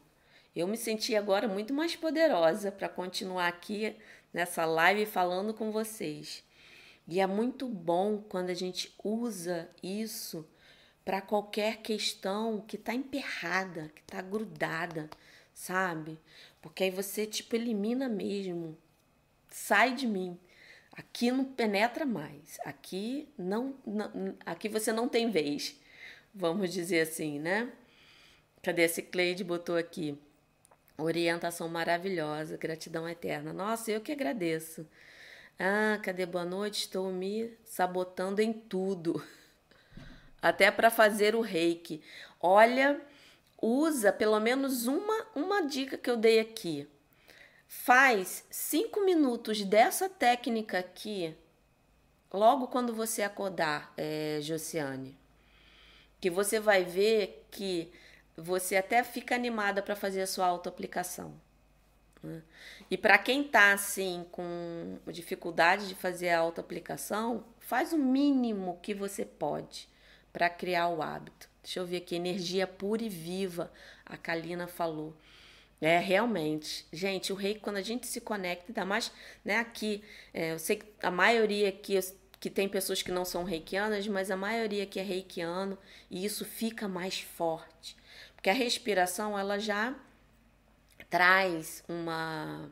[0.55, 3.95] Eu me senti agora muito mais poderosa para continuar aqui
[4.33, 6.43] nessa live falando com vocês.
[7.09, 10.47] E é muito bom quando a gente usa isso
[11.03, 15.09] para qualquer questão que está emperrada, que está grudada,
[15.51, 16.19] sabe?
[16.61, 18.77] Porque aí você tipo elimina mesmo.
[19.49, 20.39] Sai de mim.
[20.91, 22.59] Aqui não penetra mais.
[22.63, 25.79] Aqui não, não aqui você não tem vez.
[26.31, 27.73] Vamos dizer assim, né?
[28.61, 30.15] Cadê esse Cleide botou aqui?
[30.95, 33.51] Orientação maravilhosa, gratidão eterna.
[33.51, 34.85] Nossa, eu que agradeço.
[35.61, 36.83] Ah, cadê boa noite?
[36.83, 39.21] Estou me sabotando em tudo.
[40.41, 42.01] Até para fazer o reiki.
[42.39, 43.01] Olha,
[43.61, 46.87] usa pelo menos uma, uma dica que eu dei aqui.
[47.67, 51.35] Faz cinco minutos dessa técnica aqui,
[52.31, 55.19] logo quando você acordar, é, Josiane.
[56.21, 57.91] Que você vai ver que
[58.37, 61.37] você até fica animada para fazer a sua autoaplicação.
[62.21, 62.41] Né?
[62.89, 68.93] E para quem está assim com dificuldade de fazer a autoaplicação, faz o mínimo que
[68.93, 69.87] você pode
[70.31, 71.49] para criar o hábito.
[71.63, 73.71] Deixa eu ver aqui, energia pura e viva,
[74.05, 75.15] a Kalina falou.
[75.81, 76.85] É, realmente.
[76.91, 79.11] Gente, o rei, quando a gente se conecta, ainda mais
[79.45, 80.03] né, aqui,
[80.33, 81.97] é, eu sei que a maioria aqui,
[82.39, 85.77] que tem pessoas que não são reikianas, mas a maioria aqui é reikiano,
[86.09, 87.95] e isso fica mais forte.
[88.35, 89.95] Porque a respiração ela já
[91.09, 92.69] traz uma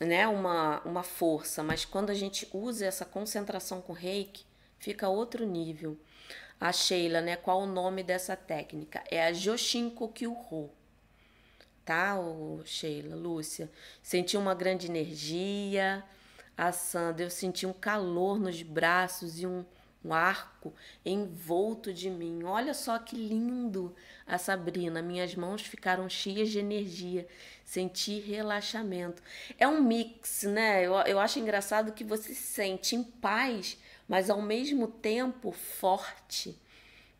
[0.00, 4.44] né, uma, uma força, mas quando a gente usa essa concentração com reiki,
[4.78, 5.96] fica outro nível.
[6.60, 9.02] A Sheila, né, qual o nome dessa técnica?
[9.10, 10.70] É a Joshinko Kyuho.
[11.84, 13.70] Tá, o Sheila, Lúcia?
[14.02, 16.02] Senti uma grande energia.
[16.56, 19.64] A Sandra, eu senti um calor nos braços e um
[20.04, 20.72] um arco
[21.04, 22.44] envolto de mim.
[22.44, 23.94] Olha só que lindo
[24.26, 25.00] a Sabrina.
[25.00, 27.26] Minhas mãos ficaram cheias de energia.
[27.64, 29.22] Senti relaxamento.
[29.58, 30.84] É um mix, né?
[30.84, 36.60] Eu, eu acho engraçado que você se sente em paz, mas ao mesmo tempo forte.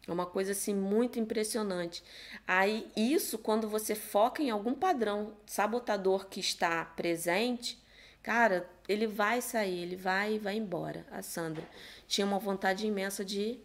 [0.07, 2.05] É uma coisa assim muito impressionante.
[2.47, 7.82] Aí, isso, quando você foca em algum padrão sabotador que está presente,
[8.24, 11.06] cara, ele vai sair, ele vai vai embora.
[11.12, 11.62] A Sandra
[12.08, 13.60] tinha uma vontade imensa de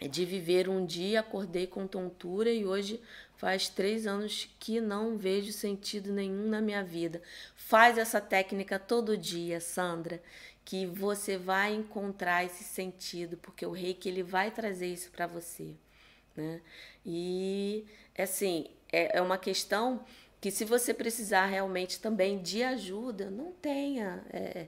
[0.00, 3.00] de viver um dia, acordei com tontura e hoje
[3.36, 7.22] faz três anos que não vejo sentido nenhum na minha vida.
[7.56, 10.22] Faz essa técnica todo dia, Sandra,
[10.64, 15.74] que você vai encontrar esse sentido, porque o reiki ele vai trazer isso para você,
[16.36, 16.60] né?
[17.04, 17.84] E
[18.18, 20.04] assim, é, é uma questão
[20.44, 24.22] que se você precisar realmente também de ajuda, não tenha.
[24.28, 24.66] É,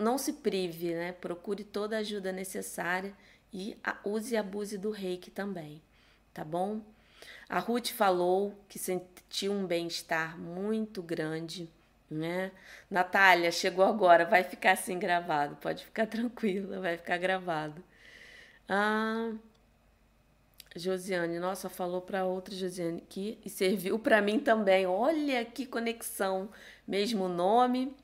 [0.00, 1.12] não se prive, né?
[1.12, 3.14] Procure toda a ajuda necessária
[3.52, 5.80] e use e abuse do reiki também,
[6.32, 6.80] tá bom?
[7.48, 11.70] A Ruth falou que sentiu um bem-estar muito grande,
[12.10, 12.50] né?
[12.90, 17.80] Natália, chegou agora, vai ficar assim gravado, pode ficar tranquila, vai ficar gravado.
[18.68, 19.30] Ah,
[20.76, 24.86] Josiane, nossa, falou para outra Josiane aqui e serviu para mim também.
[24.86, 26.48] Olha que conexão,
[26.86, 27.94] mesmo nome.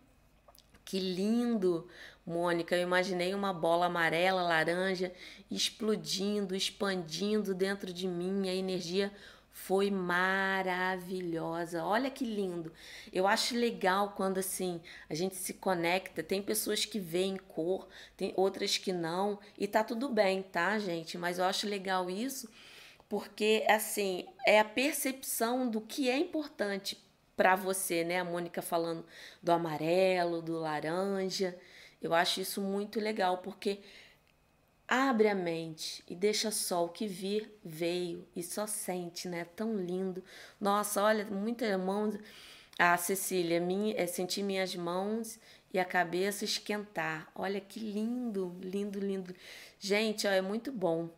[0.84, 1.88] Que lindo,
[2.24, 2.76] Mônica.
[2.76, 5.12] Eu imaginei uma bola amarela, laranja,
[5.50, 8.48] explodindo, expandindo dentro de mim.
[8.48, 9.12] A energia
[9.66, 11.84] foi maravilhosa.
[11.84, 12.72] Olha que lindo.
[13.12, 16.22] Eu acho legal quando assim a gente se conecta.
[16.22, 17.86] Tem pessoas que veem cor,
[18.16, 21.18] tem outras que não, e tá tudo bem, tá, gente?
[21.18, 22.48] Mas eu acho legal isso
[23.08, 26.96] porque assim é a percepção do que é importante
[27.36, 28.18] para você, né?
[28.18, 29.04] A Mônica falando
[29.42, 31.56] do amarelo, do laranja.
[32.00, 33.80] Eu acho isso muito legal porque
[34.92, 39.46] Abre a mente e deixa só o que vir, veio e só sente, né?
[39.54, 40.20] Tão lindo.
[40.60, 42.16] Nossa, olha, muitas mãos.
[42.76, 45.38] A ah, Cecília, minha, é sentir minhas mãos
[45.72, 47.30] e a cabeça esquentar.
[47.36, 49.32] Olha que lindo, lindo, lindo.
[49.78, 51.08] Gente, ó, é muito bom.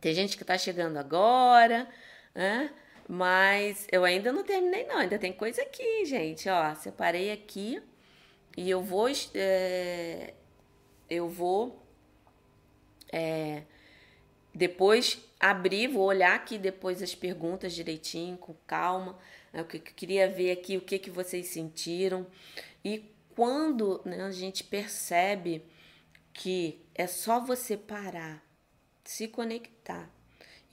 [0.00, 1.88] Tem gente que tá chegando agora,
[2.32, 2.72] né?
[3.08, 4.98] Mas eu ainda não terminei, não.
[4.98, 6.48] Ainda tem coisa aqui, gente.
[6.48, 7.82] Ó, separei aqui
[8.56, 9.08] e eu vou.
[9.34, 10.34] É,
[11.10, 11.85] eu vou
[13.12, 13.62] é,
[14.54, 19.18] depois abrir, vou olhar aqui depois as perguntas direitinho, com calma.
[19.52, 22.26] Né, eu queria ver aqui, o que, que vocês sentiram.
[22.84, 23.04] E
[23.34, 25.62] quando né, a gente percebe
[26.32, 28.42] que é só você parar,
[29.04, 30.10] se conectar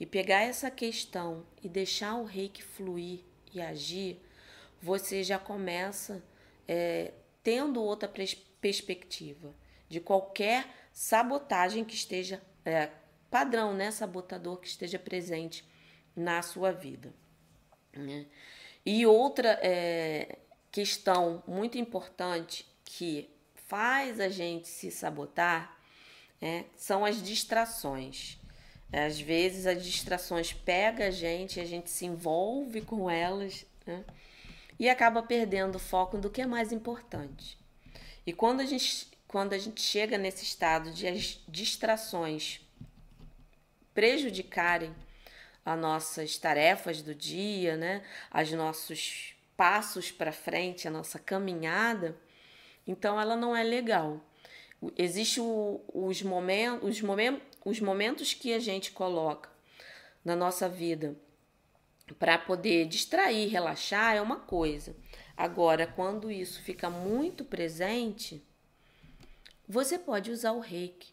[0.00, 3.20] e pegar essa questão e deixar o reiki fluir
[3.52, 4.20] e agir,
[4.80, 6.22] você já começa
[6.66, 7.12] é,
[7.42, 8.10] tendo outra
[8.60, 9.54] perspectiva
[9.88, 12.88] de qualquer sabotagem que esteja, é,
[13.28, 13.90] padrão, né?
[13.90, 15.66] Sabotador que esteja presente
[16.14, 17.12] na sua vida.
[17.92, 18.26] Né?
[18.86, 20.38] E outra é,
[20.70, 23.28] questão muito importante que
[23.66, 25.76] faz a gente se sabotar
[26.40, 28.38] é, são as distrações.
[28.92, 34.04] Às vezes as distrações pegam a gente, a gente se envolve com elas né?
[34.78, 37.58] e acaba perdendo o foco do que é mais importante.
[38.24, 42.60] E quando a gente quando a gente chega nesse estado de as distrações
[43.92, 44.94] prejudicarem
[45.66, 48.04] as nossas tarefas do dia, né?
[48.30, 52.16] As nossos passos para frente, a nossa caminhada,
[52.86, 54.24] então ela não é legal.
[54.96, 55.42] Existem
[55.92, 59.50] os momentos, os momentos, os momentos que a gente coloca
[60.24, 61.16] na nossa vida
[62.20, 64.94] para poder distrair, relaxar é uma coisa.
[65.36, 68.40] Agora, quando isso fica muito presente,
[69.68, 71.12] você pode usar o reiki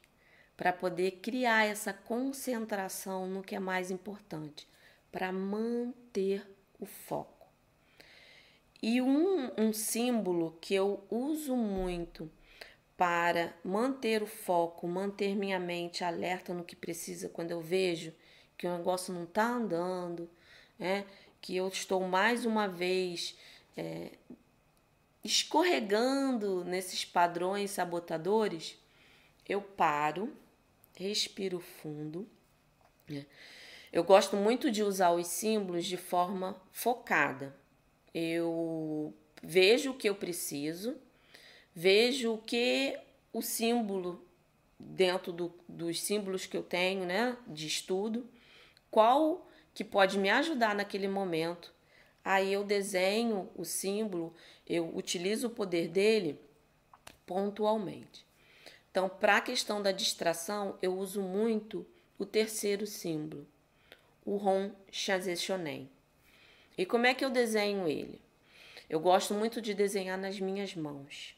[0.55, 4.67] para poder criar essa concentração no que é mais importante,
[5.11, 6.47] para manter
[6.79, 7.47] o foco.
[8.81, 12.31] E um, um símbolo que eu uso muito
[12.97, 18.13] para manter o foco, manter minha mente alerta no que precisa quando eu vejo
[18.57, 20.29] que o negócio não está andando,
[20.77, 21.05] né?
[21.41, 23.35] que eu estou mais uma vez
[23.75, 24.11] é,
[25.23, 28.77] escorregando nesses padrões sabotadores,
[29.47, 30.33] eu paro,
[30.95, 32.27] respiro fundo.
[33.07, 33.25] Né?
[33.91, 37.55] Eu gosto muito de usar os símbolos de forma focada.
[38.13, 39.13] Eu
[39.43, 40.95] vejo o que eu preciso,
[41.75, 42.97] vejo o que
[43.33, 44.25] o símbolo,
[44.79, 48.27] dentro do, dos símbolos que eu tenho, né, de estudo,
[48.89, 51.73] qual que pode me ajudar naquele momento.
[52.23, 54.33] Aí eu desenho o símbolo
[54.71, 56.39] eu utilizo o poder dele
[57.25, 58.25] pontualmente.
[58.89, 61.85] Então, para a questão da distração, eu uso muito
[62.17, 63.45] o terceiro símbolo,
[64.25, 65.89] o Ron Shonen.
[66.77, 68.21] E como é que eu desenho ele?
[68.89, 71.35] Eu gosto muito de desenhar nas minhas mãos,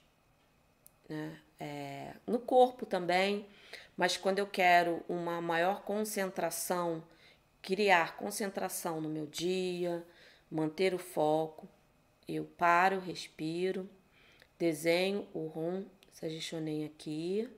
[1.09, 1.39] né?
[1.59, 3.47] É, no corpo também,
[3.95, 7.03] mas quando eu quero uma maior concentração,
[7.61, 10.05] criar concentração no meu dia,
[10.54, 11.68] manter o foco,
[12.28, 13.89] eu paro, respiro,
[14.60, 17.49] desenho o Ron Sagichonei aqui.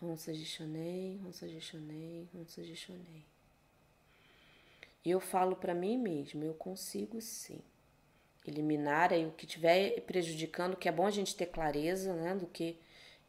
[0.00, 3.24] Ron Sagichonei, Ron Sagichonei, Ron Sagichonei.
[5.04, 7.60] E eu falo para mim mesmo, eu consigo sim.
[8.46, 12.46] Eliminar aí o que estiver prejudicando, que é bom a gente ter clareza, né, do
[12.46, 12.78] que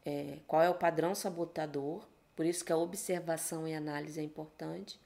[0.06, 2.08] é, qual é o padrão sabotador.
[2.36, 5.00] Por isso que a observação e análise é importante.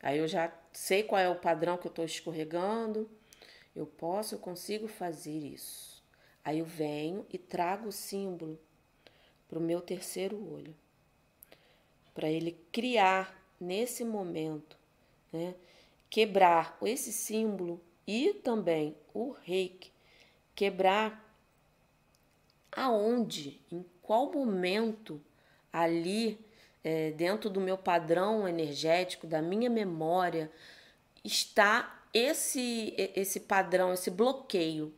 [0.00, 3.10] Aí eu já sei qual é o padrão que eu estou escorregando,
[3.74, 6.02] eu posso, eu consigo fazer isso.
[6.44, 8.58] Aí eu venho e trago o símbolo
[9.48, 10.74] para o meu terceiro olho,
[12.14, 14.78] para ele criar nesse momento,
[15.32, 15.54] né,
[16.08, 19.92] quebrar esse símbolo e também o reiki,
[20.54, 21.24] quebrar
[22.72, 25.20] aonde, em qual momento
[25.72, 26.38] ali
[26.82, 30.50] é, dentro do meu padrão energético, da minha memória,
[31.24, 34.94] está esse esse padrão, esse bloqueio.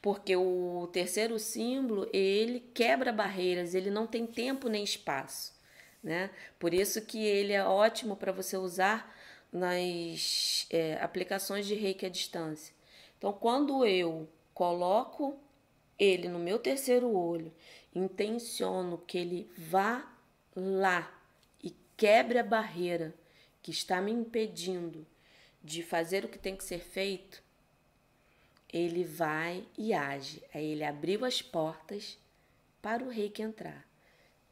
[0.00, 5.52] Porque o terceiro símbolo, ele quebra barreiras, ele não tem tempo nem espaço,
[6.02, 6.30] né?
[6.58, 9.12] Por isso que ele é ótimo para você usar
[9.52, 12.72] nas é, aplicações de reiki à distância.
[13.16, 15.36] Então, quando eu coloco
[15.98, 17.52] ele no meu terceiro olho,
[17.94, 20.08] intenciono que ele vá
[20.60, 21.12] lá
[21.62, 23.14] e quebre a barreira
[23.62, 25.06] que está me impedindo
[25.62, 27.42] de fazer o que tem que ser feito,
[28.72, 30.42] ele vai e age.
[30.54, 32.18] Aí ele abriu as portas
[32.80, 33.86] para o rei que entrar.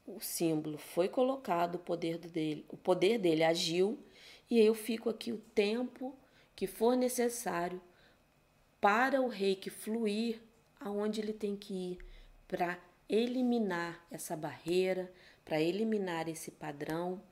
[0.06, 3.98] O símbolo foi colocado, o poder dele, o poder dele agiu
[4.48, 6.16] e eu fico aqui o tempo
[6.54, 7.80] que for necessário
[8.80, 10.40] para o rei que fluir
[10.78, 11.98] aonde ele tem que ir
[12.46, 12.78] para
[13.08, 15.12] eliminar essa barreira,
[15.46, 17.22] para eliminar esse padrão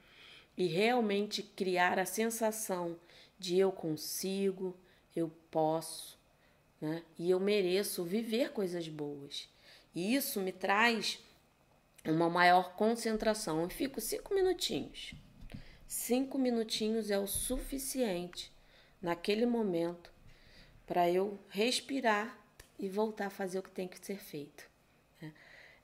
[0.57, 2.97] e realmente criar a sensação
[3.39, 4.75] de eu consigo,
[5.15, 6.17] eu posso,
[6.81, 7.03] né?
[7.19, 9.49] E eu mereço viver coisas boas.
[9.93, 11.19] E isso me traz
[12.05, 13.61] uma maior concentração.
[13.61, 15.15] Eu fico cinco minutinhos.
[15.87, 18.53] Cinco minutinhos é o suficiente
[19.03, 20.13] naquele momento
[20.87, 22.39] para eu respirar
[22.79, 24.65] e voltar a fazer o que tem que ser feito.
[25.21, 25.33] Né?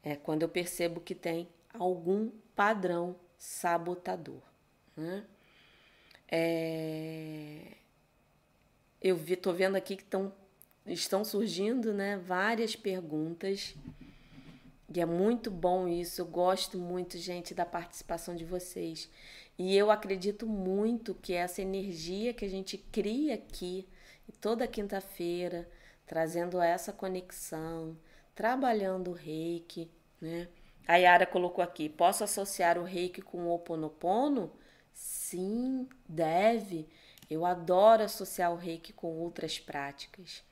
[0.02, 4.42] É quando eu percebo que tem algum padrão sabotador.
[4.96, 5.24] Né?
[6.30, 7.76] É...
[9.00, 10.32] Eu tô vendo aqui que tão,
[10.86, 13.74] estão surgindo né, várias perguntas.
[14.94, 16.20] E é muito bom isso.
[16.20, 19.08] Eu gosto muito, gente, da participação de vocês.
[19.58, 23.88] E eu acredito muito que essa energia que a gente cria aqui
[24.40, 25.68] toda quinta-feira,
[26.06, 27.96] trazendo essa conexão,
[28.34, 29.90] trabalhando o reiki,
[30.20, 30.48] né?
[30.90, 34.50] A Yara colocou aqui: posso associar o reiki com o oponopono?
[34.92, 36.88] Sim, deve.
[37.30, 40.42] Eu adoro associar o reiki com outras práticas.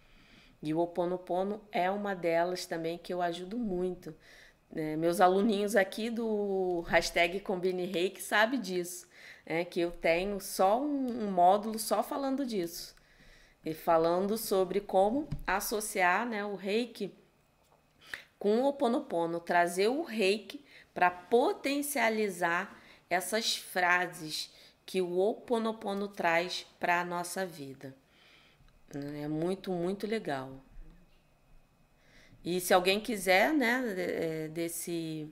[0.63, 4.15] E o oponopono é uma delas também que eu ajudo muito.
[4.73, 9.09] É, meus aluninhos aqui do hashtag Combine Reiki sabem disso,
[9.45, 12.95] é, que eu tenho só um, um módulo só falando disso.
[13.65, 17.18] E falando sobre como associar né, o reiki
[18.39, 20.65] com o oponopono, trazer o reiki
[20.95, 22.81] para potencializar
[23.11, 24.51] essas frases
[24.85, 27.95] que o oponopono traz para a nossa vida.
[29.23, 30.63] É muito, muito legal.
[32.45, 35.29] E se alguém quiser, né, é, desse,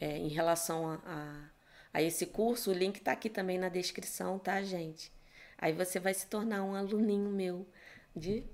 [0.00, 1.50] é, em relação a, a,
[1.94, 5.10] a esse curso, o link está aqui também na descrição, tá, gente?
[5.58, 7.66] Aí você vai se tornar um aluninho meu
[8.14, 8.44] de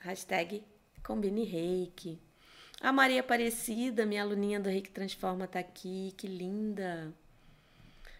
[0.00, 0.62] hashtag
[1.02, 2.20] Combine Reiki.
[2.84, 6.12] A Maria Aparecida, minha aluninha do Reiki Transforma, tá aqui.
[6.18, 7.14] Que linda!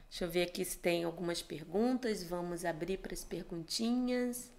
[0.08, 2.24] Deixa eu ver aqui se tem algumas perguntas.
[2.24, 4.50] Vamos abrir para as perguntinhas.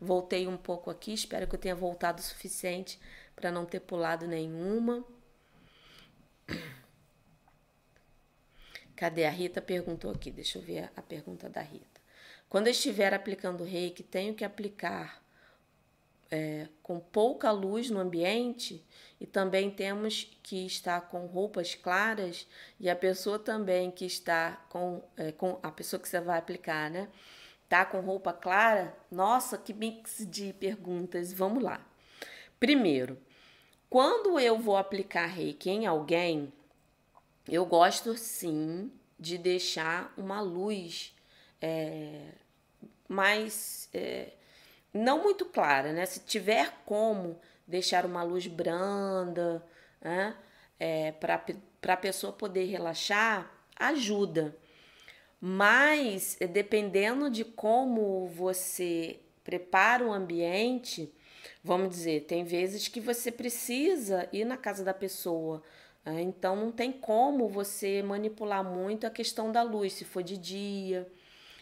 [0.00, 3.00] Voltei um pouco aqui, espero que eu tenha voltado o suficiente
[3.34, 5.04] para não ter pulado nenhuma.
[8.94, 9.60] Cadê a Rita?
[9.60, 10.30] Perguntou aqui.
[10.30, 12.00] Deixa eu ver a pergunta da Rita.
[12.48, 15.20] Quando eu estiver aplicando reiki, tenho que aplicar
[16.30, 18.84] é, com pouca luz no ambiente
[19.20, 22.46] e também temos que estar com roupas claras
[22.78, 26.90] e a pessoa também que está com, é, com a pessoa que você vai aplicar,
[26.90, 27.08] né?
[27.68, 28.96] Tá com roupa clara?
[29.10, 31.32] Nossa, que mix de perguntas.
[31.32, 31.84] Vamos lá.
[32.60, 33.18] Primeiro,
[33.90, 36.52] quando eu vou aplicar reiki em alguém,
[37.48, 41.14] eu gosto sim de deixar uma luz
[41.60, 42.32] é,
[43.08, 44.32] mais é,
[44.96, 46.06] não muito clara, né?
[46.06, 49.64] Se tiver como deixar uma luz branda,
[50.00, 50.36] né?
[50.78, 51.42] É, para
[51.88, 54.56] a pessoa poder relaxar, ajuda.
[55.40, 61.12] Mas dependendo de como você prepara o ambiente,
[61.62, 65.62] vamos dizer, tem vezes que você precisa ir na casa da pessoa.
[66.04, 66.22] Né?
[66.22, 71.10] Então não tem como você manipular muito a questão da luz, se for de dia.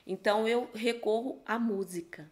[0.06, 2.30] Então eu recorro à música.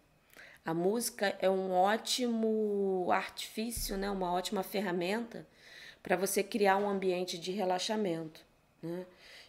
[0.65, 4.09] A música é um ótimo artifício, né?
[4.09, 5.45] uma ótima ferramenta
[6.01, 8.41] para você criar um ambiente de relaxamento.
[8.81, 9.05] Né?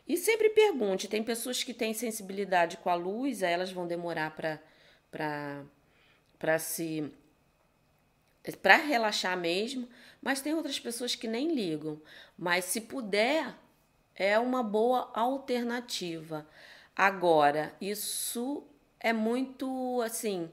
[0.08, 4.34] E sempre pergunte: tem pessoas que têm sensibilidade com a luz, aí elas vão demorar
[5.10, 7.12] para se
[8.60, 9.88] para relaxar mesmo,
[10.20, 11.98] mas tem outras pessoas que nem ligam.
[12.36, 13.54] Mas se puder,
[14.14, 16.46] é uma boa alternativa.
[16.94, 18.62] Agora, isso
[19.00, 20.50] é muito assim.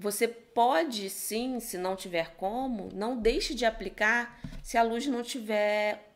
[0.00, 5.22] Você pode sim, se não tiver como, não deixe de aplicar se a luz não
[5.22, 6.14] tiver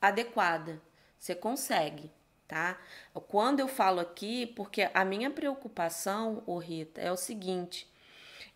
[0.00, 0.80] adequada.
[1.18, 2.08] Você consegue,
[2.46, 2.80] tá?
[3.26, 7.90] Quando eu falo aqui, porque a minha preocupação, ô Rita, é o seguinte: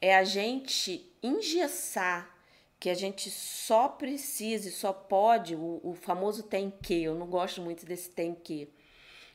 [0.00, 2.32] é a gente engessar
[2.78, 7.26] que a gente só precisa e só pode, o, o famoso tem que, eu não
[7.26, 8.72] gosto muito desse tem que.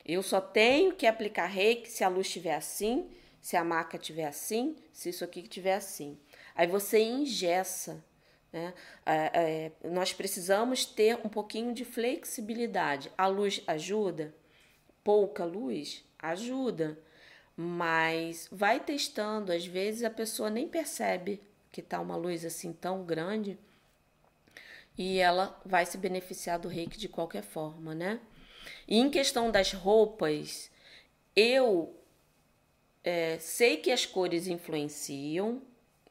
[0.02, 3.06] Eu só tenho que aplicar reiki se a luz estiver assim,
[3.40, 6.18] se a maca estiver assim, se isso aqui estiver assim.
[6.54, 8.04] Aí você engessa.
[8.52, 8.74] Né?
[9.06, 13.10] É, é, nós precisamos ter um pouquinho de flexibilidade.
[13.16, 14.34] A luz ajuda?
[15.02, 16.04] Pouca luz?
[16.18, 16.98] Ajuda.
[17.56, 23.04] Mas vai testando, às vezes a pessoa nem percebe que tá uma luz assim tão
[23.04, 23.58] grande
[24.98, 28.20] e ela vai se beneficiar do reiki de qualquer forma, né?
[28.86, 30.70] E em questão das roupas,
[31.34, 31.99] eu
[33.02, 35.62] é, sei que as cores influenciam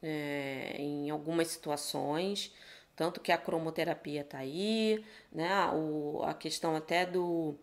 [0.02, 2.54] é, em algumas situações,
[2.96, 5.50] tanto que a cromoterapia tá aí, né?
[5.74, 7.56] O, a questão até do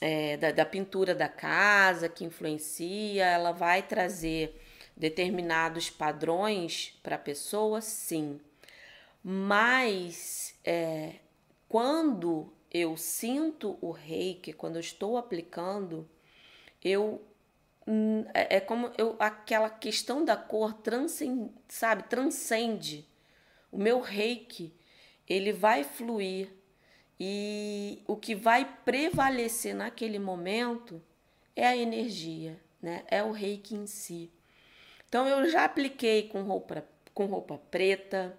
[0.00, 4.60] é, da, da pintura da casa que influencia, ela vai trazer
[4.96, 8.40] determinados padrões para a pessoa, sim.
[9.22, 11.14] Mas é,
[11.68, 16.08] quando eu sinto o reiki, quando eu estou aplicando,
[16.82, 17.22] eu
[18.32, 23.08] é, é como eu, aquela questão da cor transcende, sabe, transcende.
[23.70, 24.74] O meu reiki,
[25.28, 26.52] ele vai fluir
[27.18, 31.02] e o que vai prevalecer naquele momento
[31.56, 33.04] é a energia, né?
[33.08, 34.30] É o reiki em si.
[35.08, 38.36] Então eu já apliquei com roupa, com roupa preta,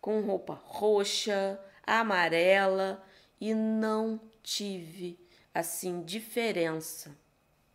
[0.00, 3.02] com roupa roxa, amarela
[3.40, 5.18] e não tive
[5.52, 7.23] assim diferença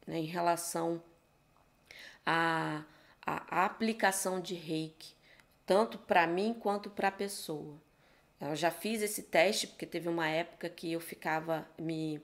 [0.10, 1.02] né, em relação
[2.26, 2.84] à,
[3.24, 5.14] à, aplicação de reiki,
[5.66, 7.76] tanto para mim quanto para a pessoa.
[8.42, 12.20] Eu já fiz esse teste porque teve uma época que eu ficava me,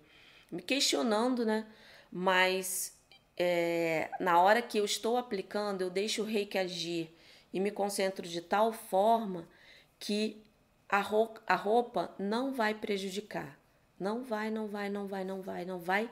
[0.52, 1.68] me questionando, né?
[2.12, 2.98] Mas
[3.38, 7.16] é, na hora que eu estou aplicando, eu deixo o reiki agir
[7.54, 9.48] e me concentro de tal forma
[10.00, 10.42] que
[10.90, 11.04] a
[11.46, 13.60] a roupa não vai prejudicar.
[14.00, 16.10] Não vai, não vai, não vai, não vai, não vai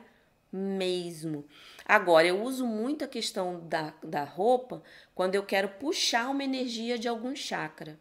[0.54, 1.44] mesmo.
[1.84, 4.82] Agora, eu uso muito a questão da, da roupa
[5.14, 7.98] quando eu quero puxar uma energia de algum chakra.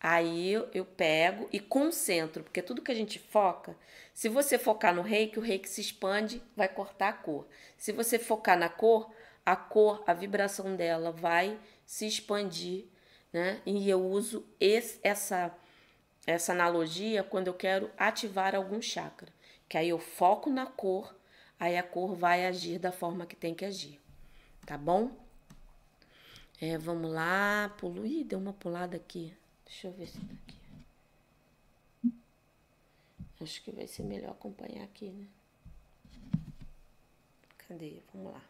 [0.00, 3.76] Aí eu, eu pego e concentro, porque tudo que a gente foca,
[4.14, 7.46] se você focar no reiki, o reiki se expande, vai cortar a cor.
[7.76, 9.10] Se você focar na cor,
[9.44, 12.86] a cor, a vibração dela vai se expandir,
[13.30, 13.60] né?
[13.66, 15.54] E eu uso esse, essa
[16.26, 19.32] essa analogia quando eu quero ativar algum chakra,
[19.68, 21.14] que aí eu foco na cor,
[21.60, 24.00] aí a cor vai agir da forma que tem que agir,
[24.66, 25.12] tá bom?
[26.60, 29.34] É, vamos lá, pulo, ih, deu uma pulada aqui.
[29.64, 30.60] Deixa eu ver se tá aqui.
[33.40, 35.26] Acho que vai ser melhor acompanhar aqui, né?
[37.56, 38.02] Cadê?
[38.12, 38.42] Vamos lá.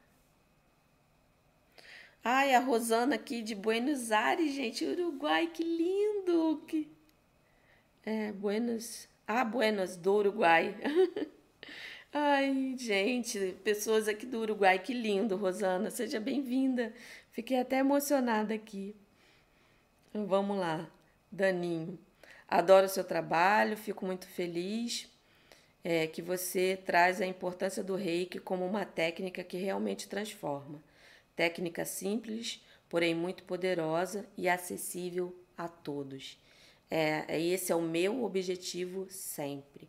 [2.25, 6.65] Ai, a Rosana aqui de Buenos Aires, gente, Uruguai, que lindo!
[6.67, 6.91] Que...
[8.05, 9.09] É, Buenos.
[9.27, 10.77] Ah, Buenos, do Uruguai.
[12.13, 15.91] Ai, gente, pessoas aqui do Uruguai, que lindo, Rosana.
[15.93, 16.93] Seja bem-vinda.
[17.31, 18.97] Fiquei até emocionada aqui.
[20.13, 20.91] Vamos lá.
[21.31, 21.97] Daninho,
[22.49, 25.09] adoro o seu trabalho, fico muito feliz
[25.85, 30.83] é, que você traz a importância do reiki como uma técnica que realmente transforma.
[31.37, 36.37] Técnica simples, porém muito poderosa e acessível a todos.
[36.91, 39.89] É, é esse é o meu objetivo sempre.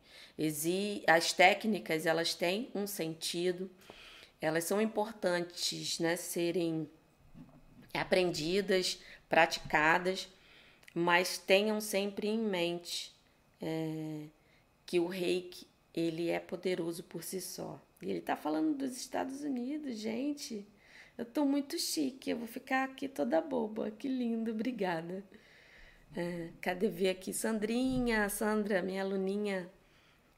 [1.08, 3.70] As técnicas elas têm um sentido,
[4.40, 6.90] elas são importantes, né, serem
[7.94, 10.30] aprendidas, praticadas
[10.94, 13.14] mas tenham sempre em mente
[13.62, 14.26] é,
[14.86, 17.82] que o reiki ele é poderoso por si só.
[18.02, 20.66] E ele está falando dos Estados Unidos, gente.
[21.18, 23.92] Eu estou muito chique, eu vou ficar aqui toda boba.
[23.92, 25.24] Que lindo, obrigada.
[26.16, 27.34] É, cadê ver aqui?
[27.34, 29.70] Sandrinha, Sandra, minha aluninha.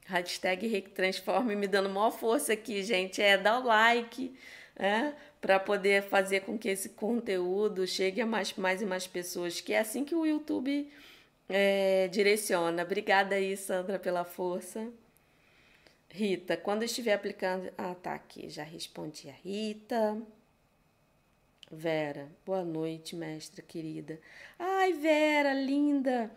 [0.06, 3.22] Hashtag Transforme me dando maior força aqui, gente.
[3.22, 4.36] É, dá o like,
[4.76, 9.62] é, para poder fazer com que esse conteúdo chegue a mais, mais e mais pessoas,
[9.62, 10.92] que é assim que o YouTube
[11.50, 12.84] é, direciona.
[12.84, 14.92] Obrigada aí, Sandra, pela força.
[16.10, 17.72] Rita, quando estiver aplicando.
[17.78, 20.22] Ah, tá aqui, já respondi a Rita.
[21.74, 24.20] Vera, boa noite, mestra querida.
[24.60, 26.32] Ai, Vera, linda,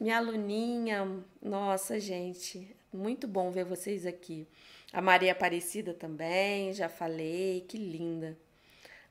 [0.00, 1.22] minha aluninha.
[1.42, 4.48] Nossa, gente, muito bom ver vocês aqui.
[4.90, 8.36] A Maria Aparecida também, já falei, que linda.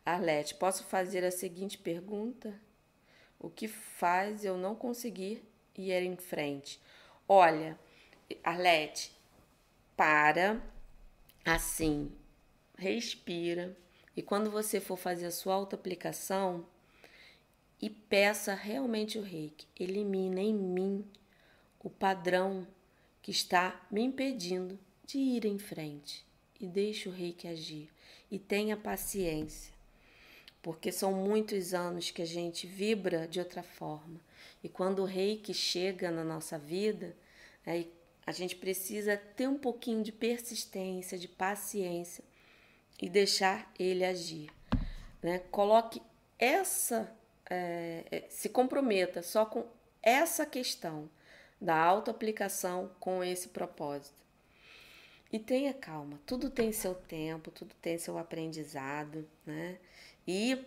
[0.03, 2.59] Arlete, posso fazer a seguinte pergunta?
[3.39, 5.43] O que faz eu não conseguir
[5.77, 6.81] ir em frente?
[7.27, 7.77] Olha,
[8.43, 9.11] Arlete,
[9.95, 10.59] para
[11.45, 12.11] assim,
[12.75, 13.77] respira
[14.21, 16.63] e quando você for fazer a sua auto-aplicação
[17.81, 21.03] e peça realmente o reiki, elimina em mim
[21.79, 22.67] o padrão
[23.19, 26.23] que está me impedindo de ir em frente
[26.59, 27.89] e deixe o reiki agir
[28.29, 29.73] e tenha paciência
[30.61, 34.21] porque são muitos anos que a gente vibra de outra forma.
[34.63, 37.17] E quando o reiki chega na nossa vida,
[37.65, 37.87] né,
[38.23, 42.23] a gente precisa ter um pouquinho de persistência, de paciência
[43.01, 44.49] e deixar ele agir.
[45.21, 45.39] Né?
[45.51, 46.01] Coloque
[46.37, 47.11] essa,
[47.49, 49.65] é, é se comprometa só com
[50.01, 51.09] essa questão
[51.59, 54.21] da autoaplicação com esse propósito.
[55.31, 59.77] E tenha calma, tudo tem seu tempo, tudo tem seu aprendizado, né?
[60.27, 60.65] E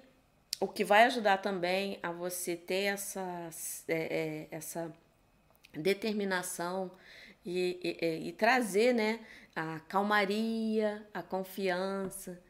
[0.58, 3.50] o que vai ajudar também a você ter essa,
[3.88, 4.90] é, é, essa
[5.72, 6.90] determinação
[7.44, 9.20] e, e, e, trazer né,
[9.54, 12.40] a calmaria, a confiança,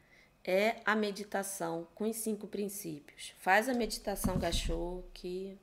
[0.44, 3.34] é a meditação com os cinco princípios.
[3.38, 5.58] Faz a meditação gachô que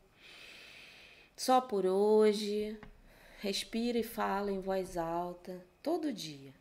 [1.36, 2.77] só por hoje,
[3.39, 6.53] respira e fala em voz alta todo dia,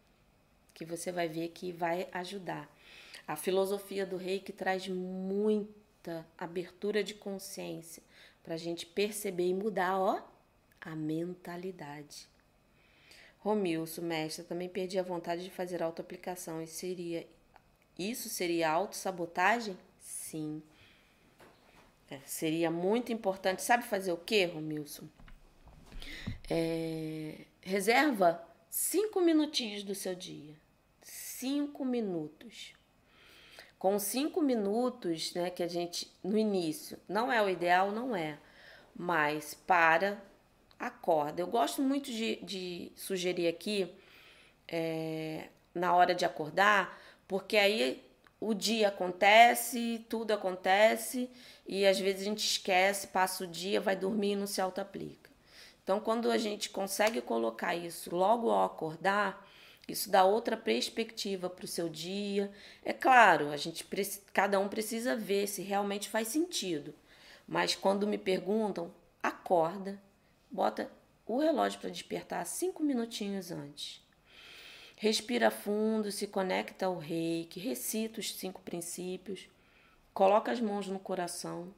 [0.73, 2.67] que você vai ver que vai ajudar.
[3.29, 8.03] A filosofia do reiki traz muita abertura de consciência
[8.43, 10.23] para a gente perceber e mudar, ó,
[10.81, 12.27] a mentalidade.
[13.41, 16.63] Romilson, mestre, também perdi a vontade de fazer autoaplicação.
[16.63, 17.27] E seria
[17.99, 19.77] isso seria autossabotagem?
[19.99, 20.63] Sim.
[22.11, 23.63] É, seria muito importante.
[23.63, 25.07] Sabe fazer o que, Romilson?
[26.49, 30.55] É, reserva cinco minutinhos do seu dia.
[31.03, 32.75] Cinco minutos
[33.81, 38.39] com cinco minutos, né, que a gente no início não é o ideal, não é,
[38.95, 40.23] mas para,
[40.81, 41.43] acorda.
[41.43, 43.95] Eu gosto muito de, de sugerir aqui
[44.67, 48.03] é, na hora de acordar, porque aí
[48.41, 51.29] o dia acontece, tudo acontece
[51.67, 55.31] e às vezes a gente esquece, passa o dia, vai dormir e não se auto-aplica.
[55.85, 59.47] Então, quando a gente consegue colocar isso logo ao acordar,
[59.87, 62.51] isso dá outra perspectiva para o seu dia.
[62.85, 63.85] É claro, a gente
[64.33, 66.95] cada um precisa ver se realmente faz sentido.
[67.47, 70.01] Mas quando me perguntam, acorda,
[70.51, 70.91] bota
[71.27, 74.03] o relógio para despertar cinco minutinhos antes.
[74.97, 79.49] Respira fundo, se conecta ao reiki, recita os cinco princípios,
[80.13, 81.73] coloca as mãos no coração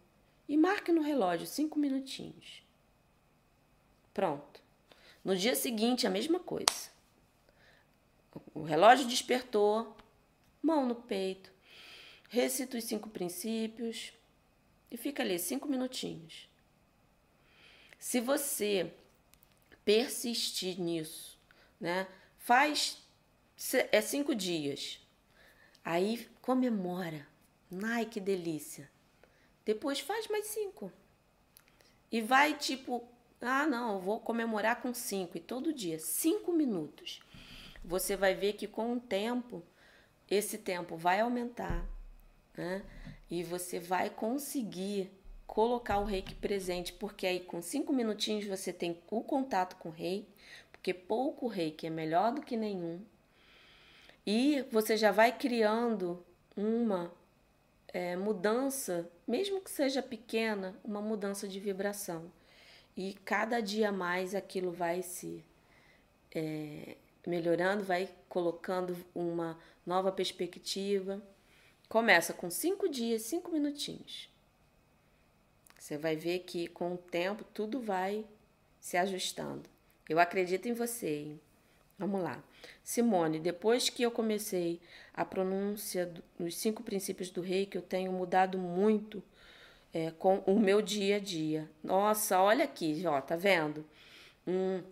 [0.48, 2.62] e marque no relógio cinco minutinhos.
[4.12, 4.60] Pronto.
[5.24, 6.90] No dia seguinte, a mesma coisa.
[8.54, 9.96] O relógio despertou,
[10.60, 11.52] mão no peito,
[12.28, 14.12] recita os cinco princípios
[14.90, 16.48] e fica ali cinco minutinhos.
[18.02, 18.92] Se você
[19.84, 21.38] persistir nisso,
[21.80, 22.08] né?
[22.36, 23.00] Faz
[23.92, 24.98] é cinco dias.
[25.84, 27.24] Aí comemora.
[27.80, 28.90] Ai, que delícia.
[29.64, 30.92] Depois faz mais cinco.
[32.10, 33.08] E vai tipo,
[33.40, 35.36] ah, não, vou comemorar com cinco.
[35.36, 37.20] E todo dia, cinco minutos
[37.84, 39.62] você vai ver que com o tempo,
[40.28, 41.86] esse tempo vai aumentar,
[42.56, 42.84] né?
[43.30, 45.08] E você vai conseguir
[45.46, 49.92] colocar o reiki presente, porque aí com cinco minutinhos você tem o contato com o
[49.92, 50.26] rei,
[50.70, 53.00] porque pouco reiki é melhor do que nenhum.
[54.26, 56.24] E você já vai criando
[56.56, 57.12] uma
[57.92, 62.30] é, mudança, mesmo que seja pequena, uma mudança de vibração.
[62.96, 65.44] E cada dia mais aquilo vai se
[66.34, 71.22] é, melhorando, vai colocando uma nova perspectiva.
[71.88, 74.31] Começa com cinco dias, cinco minutinhos.
[75.82, 78.24] Você vai ver que com o tempo tudo vai
[78.78, 79.68] se ajustando.
[80.08, 81.08] Eu acredito em você.
[81.08, 81.40] Hein?
[81.98, 82.40] Vamos lá.
[82.84, 84.80] Simone, depois que eu comecei
[85.12, 86.08] a pronúncia
[86.38, 89.20] dos cinco princípios do rei, que eu tenho mudado muito
[89.92, 91.68] é, com o meu dia a dia.
[91.82, 93.84] Nossa, olha aqui, ó, tá vendo?
[94.46, 94.84] Hum,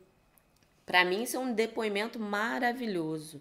[0.84, 3.40] para mim, isso é um depoimento maravilhoso.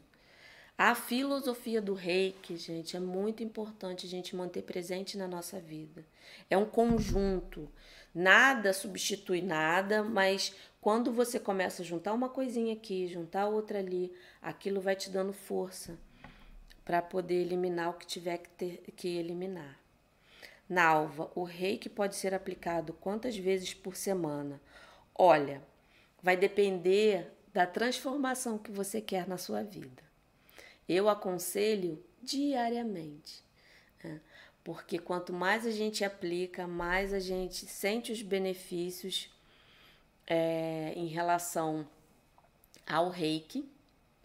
[0.81, 6.05] A filosofia do reiki, gente, é muito importante a gente manter presente na nossa vida.
[6.49, 7.69] É um conjunto.
[8.15, 14.09] Nada substitui nada, mas quando você começa a juntar uma coisinha aqui, juntar outra ali,
[14.41, 15.99] aquilo vai te dando força
[16.85, 19.77] para poder eliminar o que tiver que, ter, que eliminar.
[20.69, 24.61] Nalva, o reiki pode ser aplicado quantas vezes por semana?
[25.13, 25.61] Olha,
[26.23, 30.08] vai depender da transformação que você quer na sua vida.
[30.89, 33.43] Eu aconselho diariamente,
[34.03, 34.19] né?
[34.63, 39.29] porque quanto mais a gente aplica, mais a gente sente os benefícios
[40.25, 41.87] é, em relação
[42.87, 43.69] ao reiki,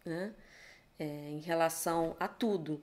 [0.07, 0.33] né?
[0.99, 2.83] É, em relação a tudo.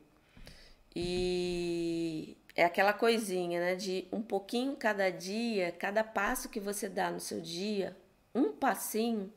[0.95, 3.75] E é aquela coisinha, né?
[3.75, 7.97] De um pouquinho cada dia, cada passo que você dá no seu dia,
[8.35, 9.33] um passinho,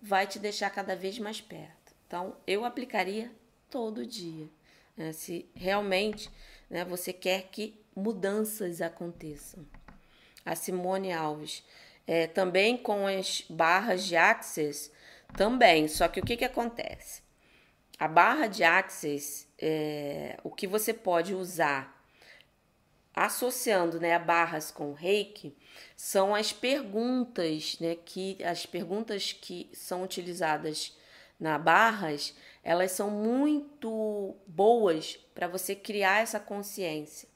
[0.00, 1.94] vai te deixar cada vez mais perto.
[2.06, 3.30] Então, eu aplicaria
[3.70, 4.48] todo dia.
[4.96, 5.12] Né?
[5.12, 6.30] Se realmente
[6.68, 9.66] né, você quer que mudanças aconteçam.
[10.44, 11.64] A Simone Alves.
[12.06, 14.90] É, também com as barras de Access,
[15.36, 15.88] também.
[15.88, 17.22] Só que o que, que acontece?
[17.98, 21.98] A barra de Access, é, o que você pode usar
[23.14, 25.56] associando né, barras com reiki
[25.96, 30.96] são as perguntas, né, que as perguntas que são utilizadas
[31.38, 37.28] na barras, elas são muito boas para você criar essa consciência.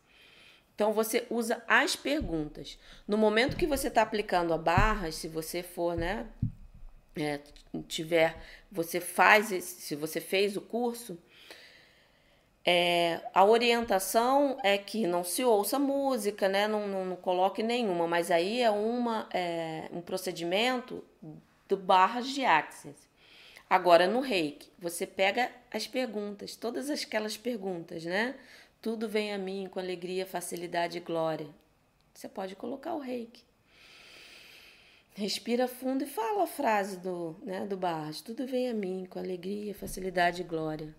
[0.75, 2.79] Então você usa as perguntas.
[3.07, 6.27] No momento que você está aplicando a barras, se você for, né,
[7.15, 7.41] é,
[7.87, 8.37] tiver,
[8.71, 11.19] você faz, se você fez o curso,
[12.65, 16.69] é, a orientação é que não se ouça música, né?
[16.69, 21.05] Não, não, não coloque nenhuma, mas aí é, uma, é um procedimento
[21.69, 23.12] do barras de access.
[23.73, 28.35] Agora, no reiki, você pega as perguntas, todas aquelas perguntas, né?
[28.83, 31.49] Tudo vem a mim com alegria, facilidade e glória.
[32.13, 33.43] Você pode colocar o reiki.
[35.15, 38.21] Respira fundo e fala a frase do, né, do Barras.
[38.21, 40.95] Tudo vem a mim com alegria, facilidade e glória.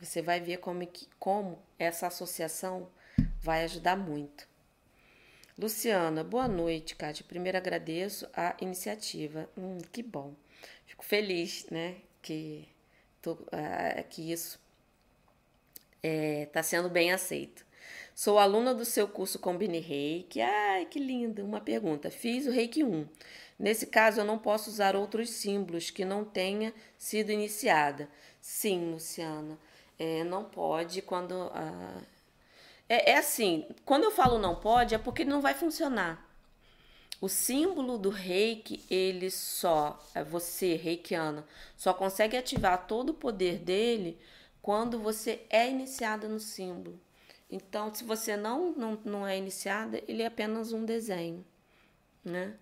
[0.00, 0.88] Você vai ver como,
[1.18, 2.88] como essa associação
[3.42, 4.46] vai ajudar muito.
[5.58, 7.24] Luciana, boa noite, Kátia.
[7.26, 9.50] Primeiro agradeço a iniciativa.
[9.58, 10.36] Hum, que bom.
[10.90, 12.68] Fico feliz, né, que,
[13.22, 14.58] tô, uh, que isso
[16.02, 17.64] está é, tá sendo bem aceito.
[18.12, 20.40] Sou aluna do seu curso Combine Reiki.
[20.40, 21.44] Ai, que lindo!
[21.44, 22.10] Uma pergunta.
[22.10, 23.06] Fiz o Reiki 1.
[23.56, 28.08] Nesse caso, eu não posso usar outros símbolos que não tenha sido iniciada.
[28.40, 29.56] Sim, Luciana
[29.96, 31.52] é, não pode quando.
[31.54, 32.02] Ah,
[32.88, 36.28] é, é assim, quando eu falo não pode, é porque não vai funcionar.
[37.20, 41.46] O símbolo do reiki, ele só, é você, reikiana,
[41.76, 44.18] só consegue ativar todo o poder dele
[44.62, 46.98] quando você é iniciada no símbolo.
[47.50, 51.44] Então, se você não, não, não é iniciada, ele é apenas um desenho,
[52.24, 52.56] né?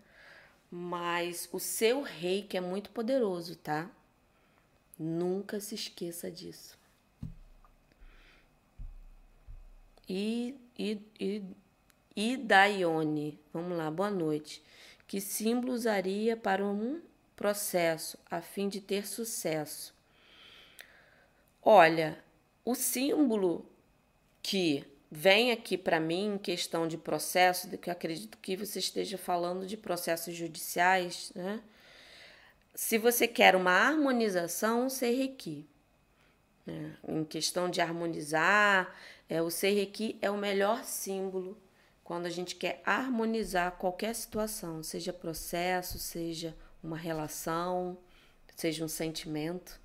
[0.71, 3.91] Mas o seu reiki é muito poderoso, tá?
[4.99, 6.79] Nunca se esqueça disso.
[10.09, 11.43] e, e, e,
[12.19, 13.39] e Daione.
[13.53, 14.61] Vamos lá, boa noite.
[15.07, 17.01] Que símbolo usaria para um
[17.37, 19.95] processo a fim de ter sucesso?
[21.63, 22.19] Olha,
[22.65, 23.65] o símbolo
[24.43, 29.65] que vem aqui para mim em questão de processo, que acredito que você esteja falando
[29.65, 31.63] de processos judiciais, né?
[32.75, 35.65] Se você quer uma harmonização, você requi.
[36.67, 36.97] Né?
[37.07, 38.93] Em questão de harmonizar,
[39.29, 41.57] é, o Seireki é o melhor símbolo
[42.09, 47.99] quando a gente quer harmonizar qualquer situação, seja processo, seja uma relação,
[48.57, 49.79] seja um sentimento.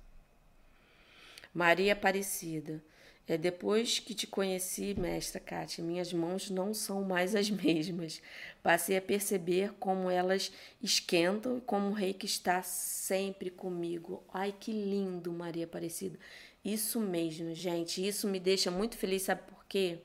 [1.52, 2.82] Maria Aparecida.
[3.28, 8.22] É depois que te conheci, mestra Kátia, minhas mãos não são mais as mesmas.
[8.62, 10.50] Passei a perceber como elas
[10.82, 14.24] esquentam e como o rei que está sempre comigo.
[14.32, 16.18] Ai, que lindo, Maria Aparecida.
[16.64, 18.06] Isso mesmo, gente.
[18.06, 19.98] Isso me deixa muito feliz, sabe por quê?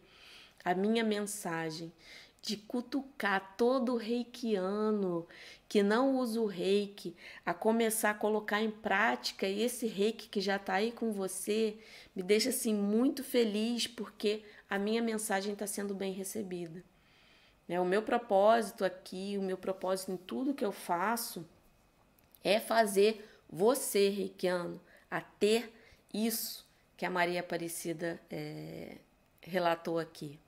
[0.64, 1.92] A minha mensagem
[2.42, 5.28] de cutucar todo reikiano
[5.68, 10.56] que não usa o reiki a começar a colocar em prática esse reiki que já
[10.56, 11.78] está aí com você
[12.16, 16.84] me deixa assim muito feliz porque a minha mensagem está sendo bem recebida.
[17.68, 21.46] É, o meu propósito aqui, o meu propósito em tudo que eu faço
[22.44, 25.72] é fazer você, reikiano, a ter
[26.14, 28.98] isso que a Maria Aparecida é,
[29.42, 30.40] relatou aqui,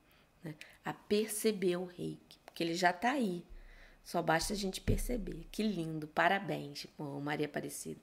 [0.42, 0.54] né?
[0.84, 3.44] a perceber o reiki, porque ele já está aí,
[4.04, 5.46] só basta a gente perceber.
[5.50, 6.86] Que lindo, parabéns,
[7.22, 8.00] Maria Aparecida.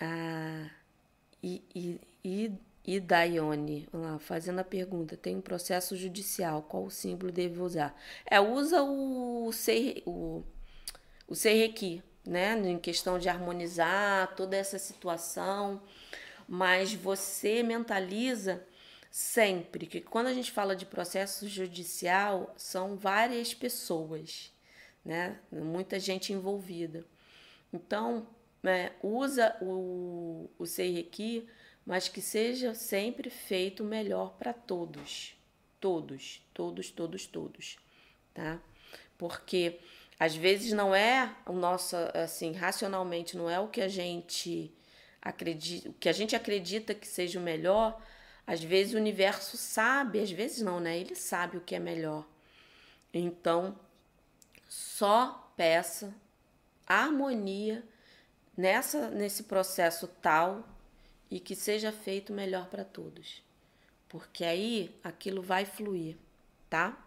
[0.00, 0.70] Ah,
[1.42, 2.52] e, e,
[2.84, 7.98] e, Daione, lá, fazendo a pergunta, tem um processo judicial, qual o símbolo devo usar?
[8.26, 10.42] É, usa o, sei, o,
[11.28, 15.82] o Seireki, né, em questão de harmonizar toda essa situação,
[16.48, 18.64] mas você mentaliza
[19.14, 24.52] sempre que quando a gente fala de processo judicial, são várias pessoas,
[25.04, 25.38] né?
[25.52, 27.06] Muita gente envolvida.
[27.72, 28.26] Então,
[28.64, 31.48] é, usa o, o Seireki,
[31.86, 35.36] mas que seja sempre feito melhor para todos.
[35.78, 37.76] Todos, todos, todos, todos,
[38.34, 38.60] tá?
[39.16, 39.78] Porque
[40.18, 44.74] às vezes não é o nosso, assim, racionalmente não é o que a gente
[45.22, 48.02] acredita, o que a gente acredita que seja o melhor,
[48.46, 50.98] às vezes o universo sabe, às vezes não, né?
[50.98, 52.26] Ele sabe o que é melhor.
[53.12, 53.78] Então,
[54.68, 56.14] só peça
[56.86, 57.82] harmonia
[58.56, 60.68] nessa nesse processo tal
[61.30, 63.42] e que seja feito melhor para todos.
[64.08, 66.16] Porque aí aquilo vai fluir,
[66.68, 67.04] tá?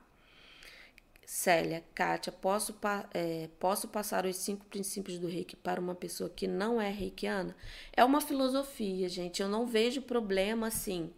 [1.25, 2.73] Célia, Kátia, posso,
[3.13, 7.53] é, posso passar os cinco princípios do reiki para uma pessoa que não é reikiana?
[7.91, 9.41] É uma filosofia, gente.
[9.41, 11.11] Eu não vejo problema assim.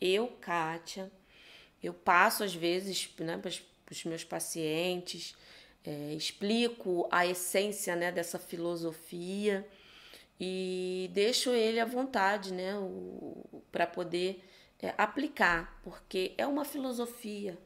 [0.00, 1.10] Eu, Kátia,
[1.82, 3.50] eu passo às vezes né, para
[3.92, 5.34] os meus pacientes,
[5.84, 9.66] é, explico a essência né, dessa filosofia
[10.40, 12.72] e deixo ele à vontade né,
[13.70, 14.42] para poder
[14.82, 17.58] é, aplicar, porque é uma filosofia.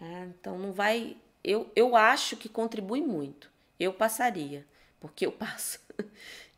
[0.00, 0.32] Né?
[0.38, 3.50] Então não vai eu, eu acho que contribui muito.
[3.78, 4.66] Eu passaria,
[5.00, 5.80] porque eu passo.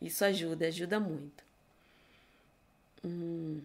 [0.01, 1.45] Isso ajuda, ajuda muito.
[3.05, 3.61] Hum,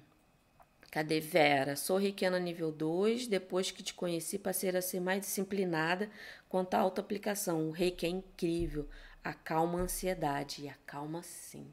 [0.96, 1.76] cadê Vera?
[1.76, 3.28] Sou reikiana nível 2.
[3.28, 6.10] Depois que te conheci, passei a ser mais disciplinada
[6.48, 7.68] quanto à autoaplicação.
[7.68, 8.88] O reiki é incrível.
[9.22, 10.64] Acalma a ansiedade.
[10.64, 11.68] E acalma sim.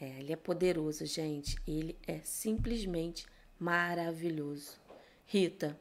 [0.00, 1.56] É, ele é poderoso, gente.
[1.68, 3.24] Ele é simplesmente
[3.60, 4.72] maravilhoso.
[5.24, 5.78] Rita,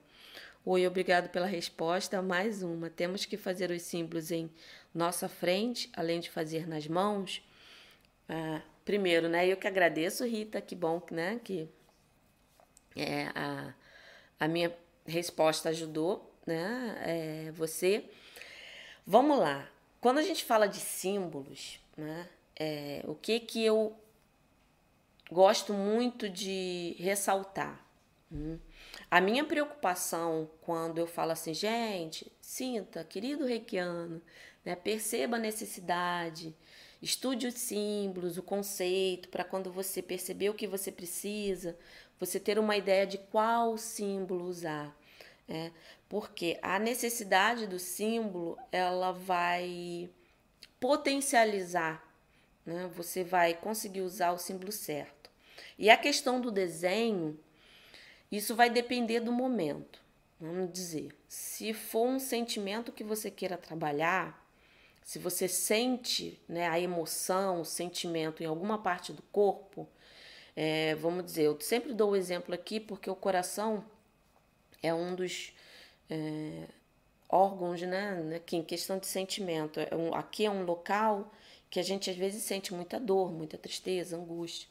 [0.64, 2.22] Oi, obrigado pela resposta.
[2.22, 2.92] Mais uma.
[2.92, 4.52] Temos que fazer os símbolos em
[4.94, 7.44] nossa frente, além de fazer nas mãos.
[8.30, 9.48] Ah, primeiro, né?
[9.48, 10.62] Eu que agradeço, Rita.
[10.62, 11.40] Que bom, né?
[11.44, 11.70] Que
[12.96, 13.74] é, a,
[14.40, 14.76] a minha
[15.06, 16.96] resposta ajudou, né?
[17.06, 18.06] É, você.
[19.06, 19.70] Vamos lá.
[20.00, 22.30] Quando a gente fala de símbolos, né?
[22.58, 23.96] É, o que que eu
[25.30, 27.84] gosto muito de ressaltar?
[28.32, 28.58] Hum?
[29.10, 34.22] A minha preocupação quando eu falo assim, gente, sinta, querido reikiano,
[34.64, 36.56] né, perceba a necessidade,
[37.02, 41.78] estude os símbolos, o conceito, para quando você perceber o que você precisa,
[42.20, 44.96] você ter uma ideia de qual símbolo usar.
[45.48, 45.72] Né?
[46.08, 50.10] Porque a necessidade do símbolo, ela vai
[50.80, 52.04] potencializar,
[52.66, 52.90] né?
[52.94, 55.30] você vai conseguir usar o símbolo certo.
[55.78, 57.40] E a questão do desenho,
[58.32, 60.04] isso vai depender do momento.
[60.40, 64.46] Vamos dizer, se for um sentimento que você queira trabalhar,
[65.02, 69.88] se você sente né, a emoção, o sentimento em alguma parte do corpo,
[70.56, 73.84] é, vamos dizer, eu sempre dou o exemplo aqui porque o coração
[74.82, 75.54] é um dos
[76.10, 76.68] é,
[77.28, 81.32] órgãos, né, né, que em questão de sentimento, é um, aqui é um local
[81.70, 84.70] que a gente às vezes sente muita dor, muita tristeza, angústia.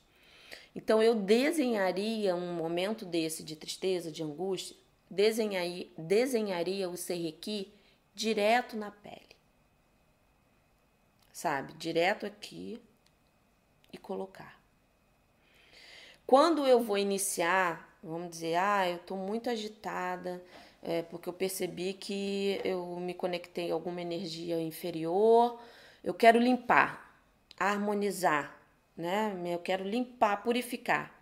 [0.75, 4.77] Então eu desenharia um momento desse de tristeza, de angústia,
[5.11, 7.73] desenharia, desenharia o serrequi
[8.15, 9.37] direto na pele.
[11.33, 11.75] Sabe?
[11.75, 12.81] Direto aqui
[13.93, 14.64] e colocar.
[16.27, 20.43] Quando eu vou iniciar, vamos dizer, ah, eu estou muito agitada,
[20.83, 25.61] é, porque eu percebi que eu me conectei a alguma energia inferior,
[26.03, 27.19] eu quero limpar,
[27.59, 28.59] harmonizar,
[28.97, 29.35] né?
[29.47, 31.13] Eu quero limpar, purificar.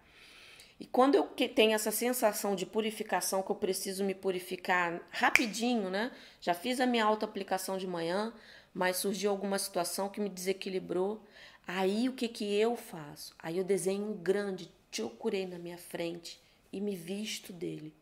[0.78, 6.10] E quando eu tenho essa sensação de purificação, que eu preciso me purificar rapidinho, né?
[6.40, 8.32] Já fiz a minha auto-aplicação de manhã,
[8.74, 11.22] mas surgiu alguma situação que me desequilibrou.
[11.66, 13.32] Aí o que, que eu faço?
[13.38, 16.40] Aí eu desenho um grande chokurei na minha frente
[16.72, 17.92] e me visto dele.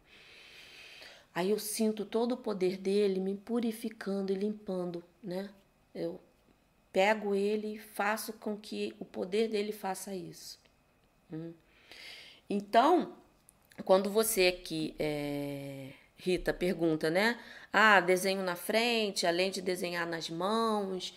[1.35, 5.49] Aí eu sinto todo o poder dele me purificando e limpando, né?
[5.95, 6.21] Eu
[6.93, 10.59] pego ele e faço com que o poder dele faça isso.
[11.33, 11.53] Hum.
[12.49, 13.17] Então,
[13.85, 17.41] quando você aqui, é, Rita, pergunta, né?
[17.73, 21.17] Ah, desenho na frente, além de desenhar nas mãos.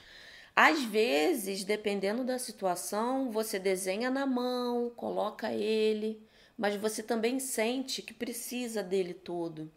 [0.56, 6.22] Às vezes, dependendo da situação, você desenha na mão, coloca ele,
[6.58, 9.72] mas você também sente que precisa dele todo.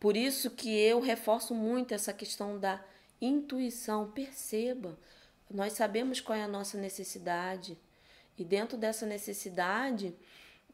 [0.00, 2.84] Por isso que eu reforço muito essa questão da
[3.20, 4.10] intuição.
[4.10, 4.98] Perceba,
[5.50, 7.78] nós sabemos qual é a nossa necessidade
[8.38, 10.14] e dentro dessa necessidade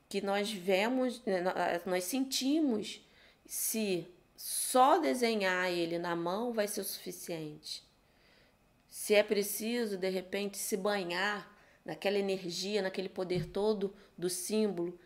[0.09, 1.43] que nós vemos, né,
[1.86, 3.01] nós sentimos
[3.47, 4.06] se
[4.36, 7.82] só desenhar ele na mão vai ser o suficiente.
[8.93, 11.51] Se é preciso, de repente, se banhar
[11.82, 15.01] naquela energia, naquele poder todo do símbolo,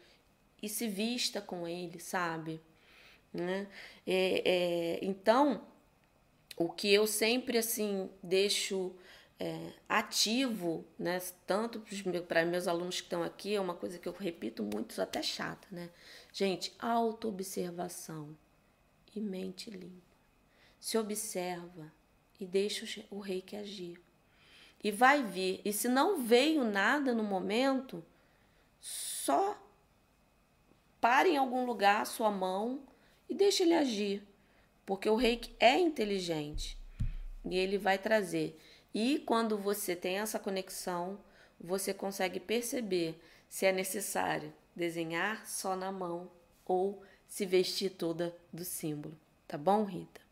[0.61, 2.61] e se vista com ele, sabe?
[3.33, 3.69] Né?
[4.05, 5.65] É, é, então,
[6.57, 8.93] o que eu sempre assim deixo
[9.39, 11.21] é, ativo, né?
[11.47, 11.81] Tanto
[12.27, 15.69] para meus alunos que estão aqui, é uma coisa que eu repito muito, até chata,
[15.71, 15.91] né?
[16.33, 18.37] Gente, autoobservação
[19.15, 20.17] e mente limpa.
[20.81, 21.93] Se observa
[22.39, 24.01] e deixa o rei que agir.
[24.83, 25.61] E vai vir.
[25.65, 28.05] E se não veio nada no momento,
[28.81, 29.61] só
[31.01, 32.83] pare em algum lugar a sua mão
[33.29, 34.23] e deixe ele agir.
[34.85, 36.79] Porque o reiki é inteligente
[37.45, 38.59] e ele vai trazer.
[38.95, 41.19] E quando você tem essa conexão,
[41.61, 46.31] você consegue perceber se é necessário desenhar só na mão
[46.65, 49.17] ou se vestir toda do símbolo.
[49.49, 50.26] Tá bom, Rita?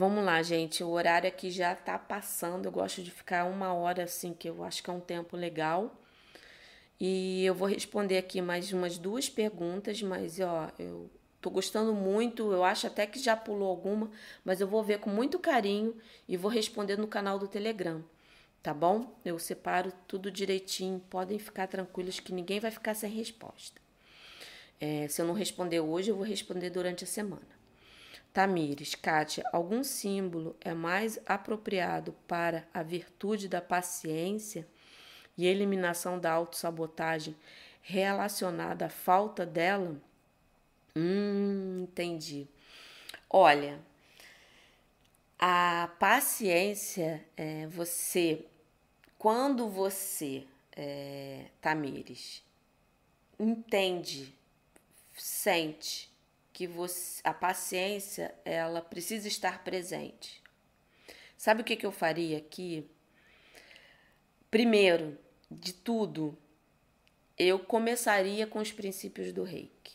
[0.00, 0.82] Vamos lá, gente.
[0.82, 2.64] O horário aqui já tá passando.
[2.64, 5.94] Eu gosto de ficar uma hora assim, que eu acho que é um tempo legal.
[6.98, 12.50] E eu vou responder aqui mais umas duas perguntas, mas ó, eu tô gostando muito.
[12.50, 14.10] Eu acho até que já pulou alguma,
[14.42, 15.94] mas eu vou ver com muito carinho
[16.26, 18.02] e vou responder no canal do Telegram,
[18.62, 19.14] tá bom?
[19.22, 20.98] Eu separo tudo direitinho.
[21.10, 23.78] Podem ficar tranquilos que ninguém vai ficar sem resposta.
[24.80, 27.59] É, se eu não responder hoje, eu vou responder durante a semana.
[28.32, 34.66] Tamires, Kátia, algum símbolo é mais apropriado para a virtude da paciência?
[35.40, 37.34] e eliminação da autossabotagem
[37.80, 39.96] relacionada à falta dela?
[40.94, 42.46] Hum, entendi.
[43.28, 43.80] Olha,
[45.38, 48.44] a paciência é você,
[49.16, 50.44] quando você,
[50.76, 52.42] é, Tamires,
[53.38, 54.34] entende,
[55.14, 56.09] sente
[56.60, 60.42] que você, a paciência ela precisa estar presente.
[61.34, 62.86] Sabe o que, que eu faria aqui?
[64.50, 65.18] Primeiro,
[65.50, 66.36] de tudo,
[67.38, 69.94] eu começaria com os princípios do reiki,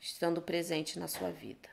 [0.00, 1.68] estando presente na sua vida.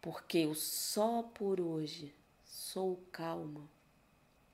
[0.00, 2.12] Porque o só por hoje
[2.44, 3.70] sou calma,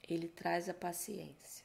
[0.07, 1.65] ele traz a paciência.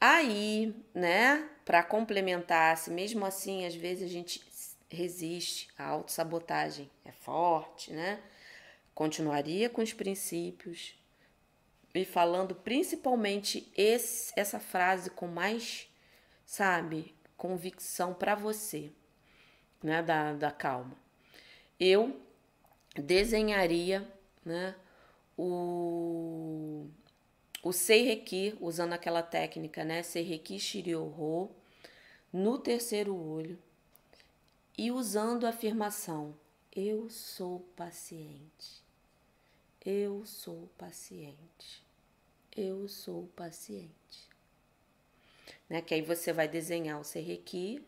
[0.00, 4.47] Aí, né, para complementar, se mesmo assim às vezes a gente
[4.90, 8.22] resiste, a autossabotagem é forte, né?
[8.94, 10.98] Continuaria com os princípios,
[11.94, 15.88] e falando principalmente esse, essa frase com mais,
[16.44, 18.90] sabe, convicção para você,
[19.82, 20.96] né, da, da calma.
[21.78, 22.20] Eu
[22.94, 24.06] desenharia,
[24.44, 24.74] né,
[25.36, 26.86] o,
[27.62, 31.50] o Seireki, usando aquela técnica, né, Seireki Shiryo
[32.32, 33.58] no terceiro olho
[34.78, 36.32] e usando a afirmação:
[36.74, 38.84] Eu sou paciente.
[39.84, 41.82] Eu sou paciente.
[42.56, 44.28] Eu sou paciente.
[45.68, 45.82] Né?
[45.82, 47.84] Que aí você vai desenhar o serrequi,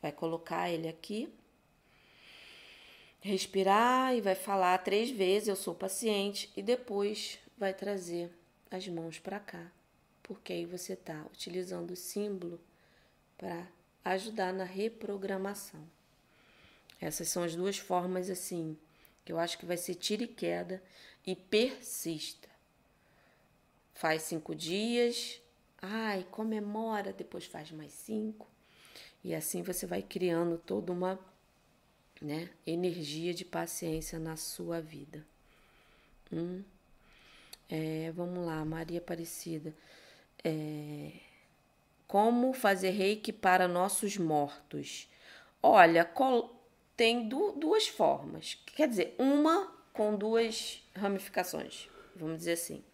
[0.00, 1.32] vai colocar ele aqui,
[3.20, 8.32] respirar e vai falar três vezes: Eu sou paciente, e depois vai trazer
[8.70, 9.70] as mãos para cá,
[10.22, 12.58] porque aí você está utilizando o símbolo
[13.36, 13.68] para
[14.04, 15.86] ajudar na reprogramação.
[17.04, 18.78] Essas são as duas formas assim
[19.26, 20.82] que eu acho que vai ser tira e queda
[21.26, 22.48] e persista.
[23.92, 25.38] Faz cinco dias,
[25.82, 28.48] ai, comemora, depois faz mais cinco.
[29.22, 31.18] E assim você vai criando toda uma
[32.22, 35.26] né, energia de paciência na sua vida.
[36.32, 36.62] Hum.
[37.68, 39.74] É, vamos lá, Maria Aparecida.
[40.42, 41.12] É,
[42.08, 45.06] como fazer reiki para nossos mortos?
[45.62, 46.02] Olha,
[46.96, 48.54] tem du duas formas.
[48.66, 52.84] Quer dizer, uma com duas ramificações, vamos dizer assim.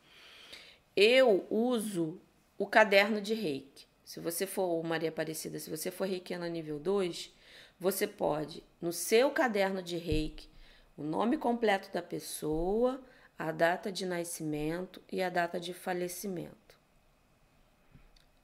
[0.96, 2.20] Eu uso
[2.58, 3.86] o caderno de reiki.
[4.04, 7.32] Se você for Maria Aparecida, se você for reikiana nível 2,
[7.78, 10.48] você pode, no seu caderno de reiki,
[10.96, 13.00] o nome completo da pessoa,
[13.38, 16.76] a data de nascimento e a data de falecimento.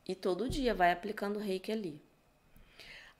[0.08, 2.05] E todo dia vai aplicando reiki ali.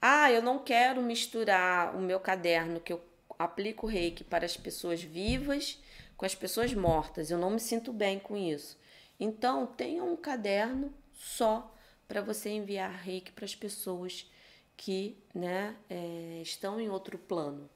[0.01, 3.01] Ah, eu não quero misturar o meu caderno que eu
[3.37, 5.79] aplico reiki para as pessoas vivas
[6.15, 7.29] com as pessoas mortas.
[7.29, 8.77] Eu não me sinto bem com isso.
[9.19, 11.73] Então, tenha um caderno só
[12.07, 14.29] para você enviar reiki para as pessoas
[14.75, 17.69] que né, é, estão em outro plano.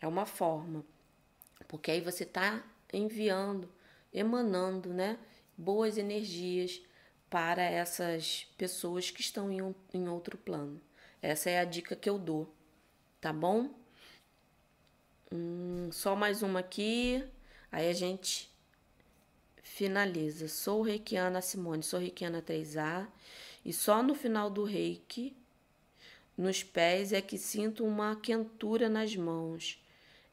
[0.00, 0.84] É uma forma,
[1.68, 3.68] porque aí você está enviando,
[4.12, 5.18] emanando né,
[5.56, 6.82] boas energias
[7.28, 10.80] para essas pessoas que estão em, um, em outro plano.
[11.22, 12.52] Essa é a dica que eu dou,
[13.20, 13.70] tá bom?
[15.32, 17.24] Hum, só mais uma aqui,
[17.72, 18.50] aí a gente
[19.62, 20.48] finaliza.
[20.48, 23.06] Sou reikiana Simone, sou reikiana 3A
[23.64, 25.36] E só no final do reiki,
[26.36, 29.82] nos pés, é que sinto uma quentura nas mãos.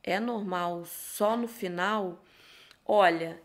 [0.03, 2.23] É normal só no final?
[2.85, 3.41] Olha,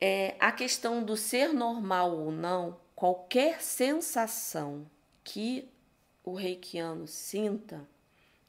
[0.00, 4.90] é, a questão do ser normal ou não, qualquer sensação
[5.22, 5.68] que
[6.30, 7.86] o reikiano sinta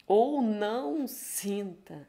[0.06, 2.08] ou não sinta,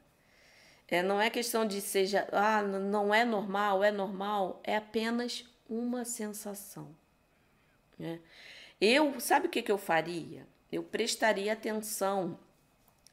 [0.89, 6.05] é, não é questão de seja, ah, não é normal, é normal, é apenas uma
[6.05, 6.89] sensação.
[7.97, 8.19] Né?
[8.81, 10.47] Eu, sabe o que, que eu faria?
[10.73, 12.39] Eu prestaria atenção.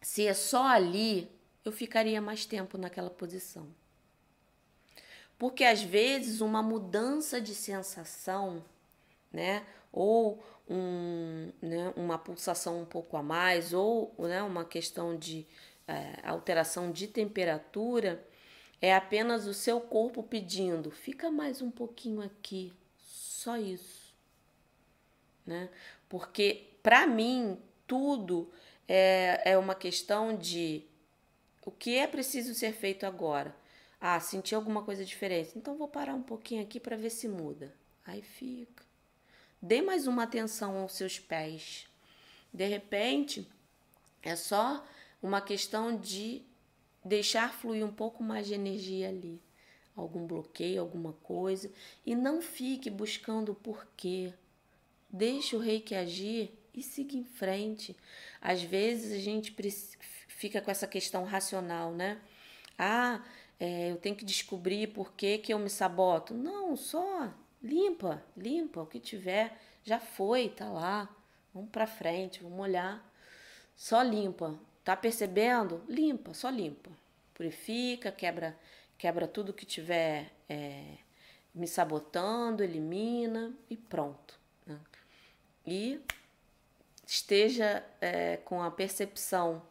[0.02, 1.30] Se é só ali,
[1.64, 3.68] eu ficaria mais tempo naquela posição.
[5.38, 8.64] Porque às vezes uma mudança de sensação,
[9.32, 15.45] né, ou um, né, uma pulsação um pouco a mais, ou né, uma questão de
[15.88, 18.23] é, alteração de temperatura,
[18.81, 24.14] é apenas o seu corpo pedindo, fica mais um pouquinho aqui, só isso.
[25.45, 25.69] Né?
[26.10, 27.57] Porque para mim
[27.88, 28.52] tudo
[28.88, 30.84] é, é uma questão de
[31.65, 33.56] o que é preciso ser feito agora
[33.99, 35.57] ah, senti alguma coisa diferente.
[35.57, 37.73] Então vou parar um pouquinho aqui para ver se muda.
[38.06, 38.86] Aí fica.
[39.62, 41.88] Dê mais uma atenção aos seus pés.
[42.54, 43.48] De repente,
[44.22, 44.86] é só
[45.22, 46.42] uma questão de
[47.04, 49.42] deixar fluir um pouco mais de energia ali.
[49.96, 51.72] Algum bloqueio, alguma coisa.
[52.06, 54.32] E não fique buscando o porquê.
[55.10, 57.96] Deixe o rei que agir e siga em frente.
[58.40, 59.56] Às vezes a gente
[60.28, 62.22] fica com essa questão racional, né?
[62.78, 63.24] Ah,
[63.60, 66.36] é, eu tenho que descobrir por que, que eu me saboto.
[66.36, 68.82] Não, só limpa, limpa.
[68.82, 71.10] O que tiver já foi, tá lá.
[71.54, 73.04] Vamos para frente, vamos olhar.
[73.76, 74.58] Só limpa.
[74.84, 75.84] Tá percebendo?
[75.88, 76.90] Limpa, só limpa.
[77.34, 78.58] Purifica, quebra,
[78.98, 80.98] quebra tudo que tiver é,
[81.54, 84.40] me sabotando, elimina e pronto.
[84.66, 84.80] Né?
[85.66, 86.02] E
[87.06, 89.62] esteja é, com a percepção,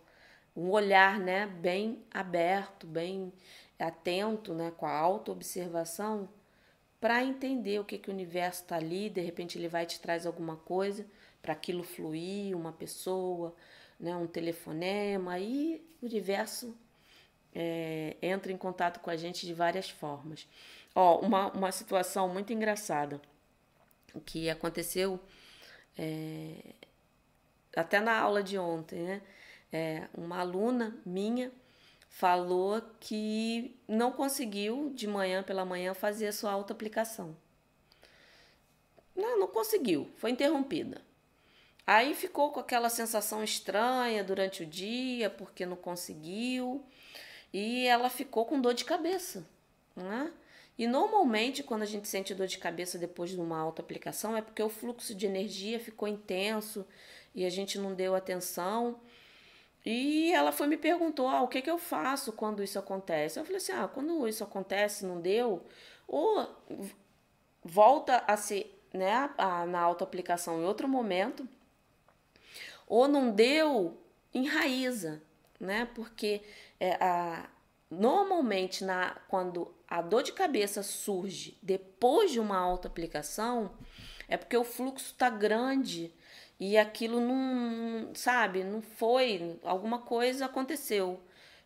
[0.54, 3.32] um olhar né, bem aberto, bem
[3.78, 6.28] atento, né, com a autoobservação,
[7.00, 10.26] para entender o que, que o universo está ali, de repente ele vai te traz
[10.26, 11.06] alguma coisa
[11.42, 13.54] para aquilo fluir, uma pessoa,
[14.00, 16.76] né, um telefonema, e o universo
[17.54, 20.48] é, entra em contato com a gente de várias formas.
[20.94, 23.20] Ó, uma, uma situação muito engraçada
[24.20, 25.20] que aconteceu
[25.98, 26.54] é,
[27.74, 29.22] até na aula de ontem, né?
[29.72, 31.50] É, uma aluna minha
[32.16, 37.36] falou que não conseguiu de manhã pela manhã fazer a sua autoaplicação.
[39.14, 41.02] Não, não conseguiu, foi interrompida.
[41.86, 46.82] Aí ficou com aquela sensação estranha durante o dia, porque não conseguiu,
[47.52, 49.46] e ela ficou com dor de cabeça.
[49.94, 50.32] Né?
[50.78, 54.62] E normalmente, quando a gente sente dor de cabeça depois de uma autoaplicação, é porque
[54.62, 56.86] o fluxo de energia ficou intenso
[57.34, 58.98] e a gente não deu atenção.
[59.86, 63.38] E ela foi me perguntou: ah, o que, que eu faço quando isso acontece?
[63.38, 65.64] Eu falei assim: ah, quando isso acontece, não deu,
[66.08, 66.44] ou
[67.62, 71.48] volta a ser né, a, na autoaplicação em outro momento,
[72.88, 73.96] ou não deu,
[74.34, 75.22] enraiza,
[75.60, 75.88] né?
[75.94, 76.42] Porque
[76.80, 77.48] é, a,
[77.88, 83.70] normalmente na, quando a dor de cabeça surge depois de uma autoaplicação,
[84.26, 86.12] é porque o fluxo está grande
[86.58, 91.20] e aquilo não, sabe, não foi, alguma coisa aconteceu,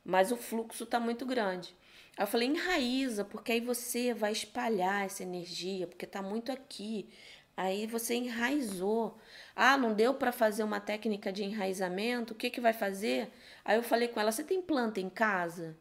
[0.05, 1.75] mas o fluxo está muito grande.
[2.17, 7.09] Aí eu falei, enraiza, porque aí você vai espalhar essa energia, porque está muito aqui.
[7.57, 9.19] Aí você enraizou.
[9.55, 12.33] Ah, não deu para fazer uma técnica de enraizamento?
[12.33, 13.31] O que, que vai fazer?
[13.65, 15.77] Aí eu falei com ela: você tem planta em casa?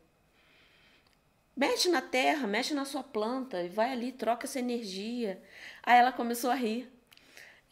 [1.55, 5.41] Mexe na terra, mexe na sua planta e vai ali, troca essa energia.
[5.83, 6.89] Aí ela começou a rir.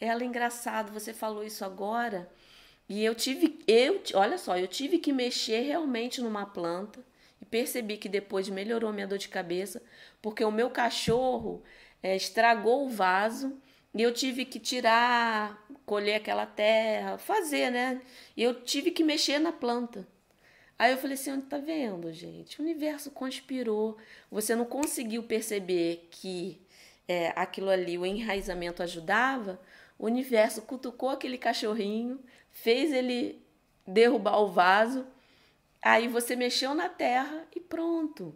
[0.00, 2.30] Ela, engraçado, você falou isso agora.
[2.88, 7.04] E eu tive, eu, olha só, eu tive que mexer realmente numa planta
[7.40, 9.82] e percebi que depois melhorou minha dor de cabeça,
[10.22, 11.62] porque o meu cachorro
[12.02, 13.60] é, estragou o vaso
[13.94, 18.00] e eu tive que tirar, colher aquela terra, fazer, né?
[18.36, 20.06] E eu tive que mexer na planta.
[20.78, 22.60] Aí eu falei assim, tá vendo, gente?
[22.60, 23.98] O universo conspirou.
[24.30, 26.60] Você não conseguiu perceber que
[27.08, 29.60] é, aquilo ali, o enraizamento ajudava,
[29.98, 32.20] o universo cutucou aquele cachorrinho,
[32.50, 33.44] fez ele
[33.86, 35.06] derrubar o vaso,
[35.82, 38.34] aí você mexeu na terra e pronto.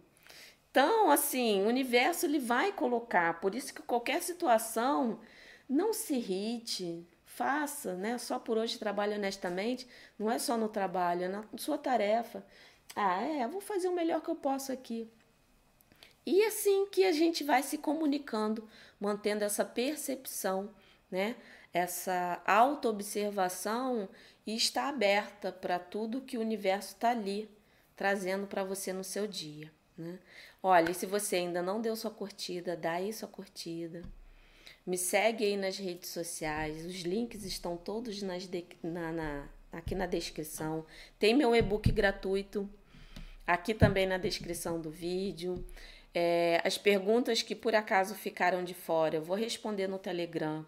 [0.70, 5.20] Então, assim, o universo ele vai colocar, por isso que qualquer situação,
[5.68, 8.18] não se irrite, faça, né?
[8.18, 9.86] Só por hoje trabalhe honestamente,
[10.18, 12.44] não é só no trabalho, é na sua tarefa.
[12.96, 15.08] Ah, é, vou fazer o melhor que eu posso aqui.
[16.26, 18.68] E assim que a gente vai se comunicando,
[19.00, 20.70] mantendo essa percepção
[21.12, 21.36] né?
[21.72, 24.08] Essa autoobservação
[24.46, 27.48] e estar aberta para tudo que o universo está ali
[27.96, 29.70] trazendo para você no seu dia.
[29.96, 30.18] Né?
[30.62, 34.02] Olha, se você ainda não deu sua curtida, dá aí sua curtida.
[34.84, 38.26] Me segue aí nas redes sociais, os links estão todos de,
[38.82, 40.84] na, na, aqui na descrição.
[41.18, 42.68] Tem meu e-book gratuito
[43.46, 45.64] aqui também na descrição do vídeo.
[46.14, 50.66] É, as perguntas que por acaso ficaram de fora, eu vou responder no Telegram.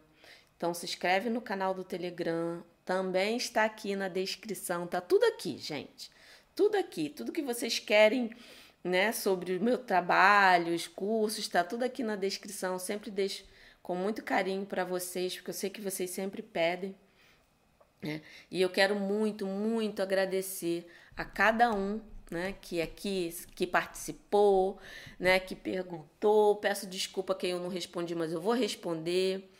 [0.56, 5.58] Então se inscreve no canal do Telegram, também está aqui na descrição, tá tudo aqui,
[5.58, 6.10] gente.
[6.54, 8.30] Tudo aqui, tudo que vocês querem,
[8.82, 12.78] né, sobre o meu trabalho, os cursos, está tudo aqui na descrição.
[12.78, 13.44] sempre deixo
[13.82, 16.94] com muito carinho para vocês, porque eu sei que vocês sempre pedem.
[18.02, 18.20] Né?
[18.50, 20.86] E eu quero muito, muito agradecer
[21.16, 22.00] a cada um
[22.30, 24.78] né, que aqui que participou,
[25.18, 26.56] né, que perguntou.
[26.56, 29.50] Peço desculpa que eu não respondi, mas eu vou responder.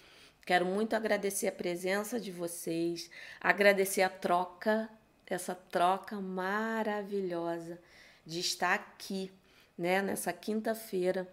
[0.45, 3.11] Quero muito agradecer a presença de vocês,
[3.41, 4.89] agradecer a troca,
[5.27, 7.79] essa troca maravilhosa
[8.27, 9.31] de estar aqui,
[9.77, 11.29] né, nessa quinta-feira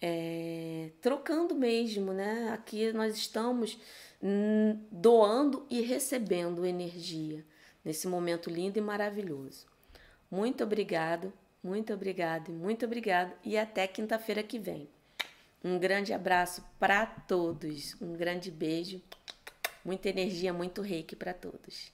[0.00, 2.50] é, trocando mesmo, né?
[2.52, 3.78] Aqui nós estamos
[4.90, 7.44] doando e recebendo energia
[7.84, 9.66] nesse momento lindo e maravilhoso.
[10.30, 14.88] Muito obrigado, muito obrigado, muito obrigado e até quinta-feira que vem.
[15.64, 19.00] Um grande abraço para todos, um grande beijo,
[19.82, 21.93] muita energia, muito reiki para todos.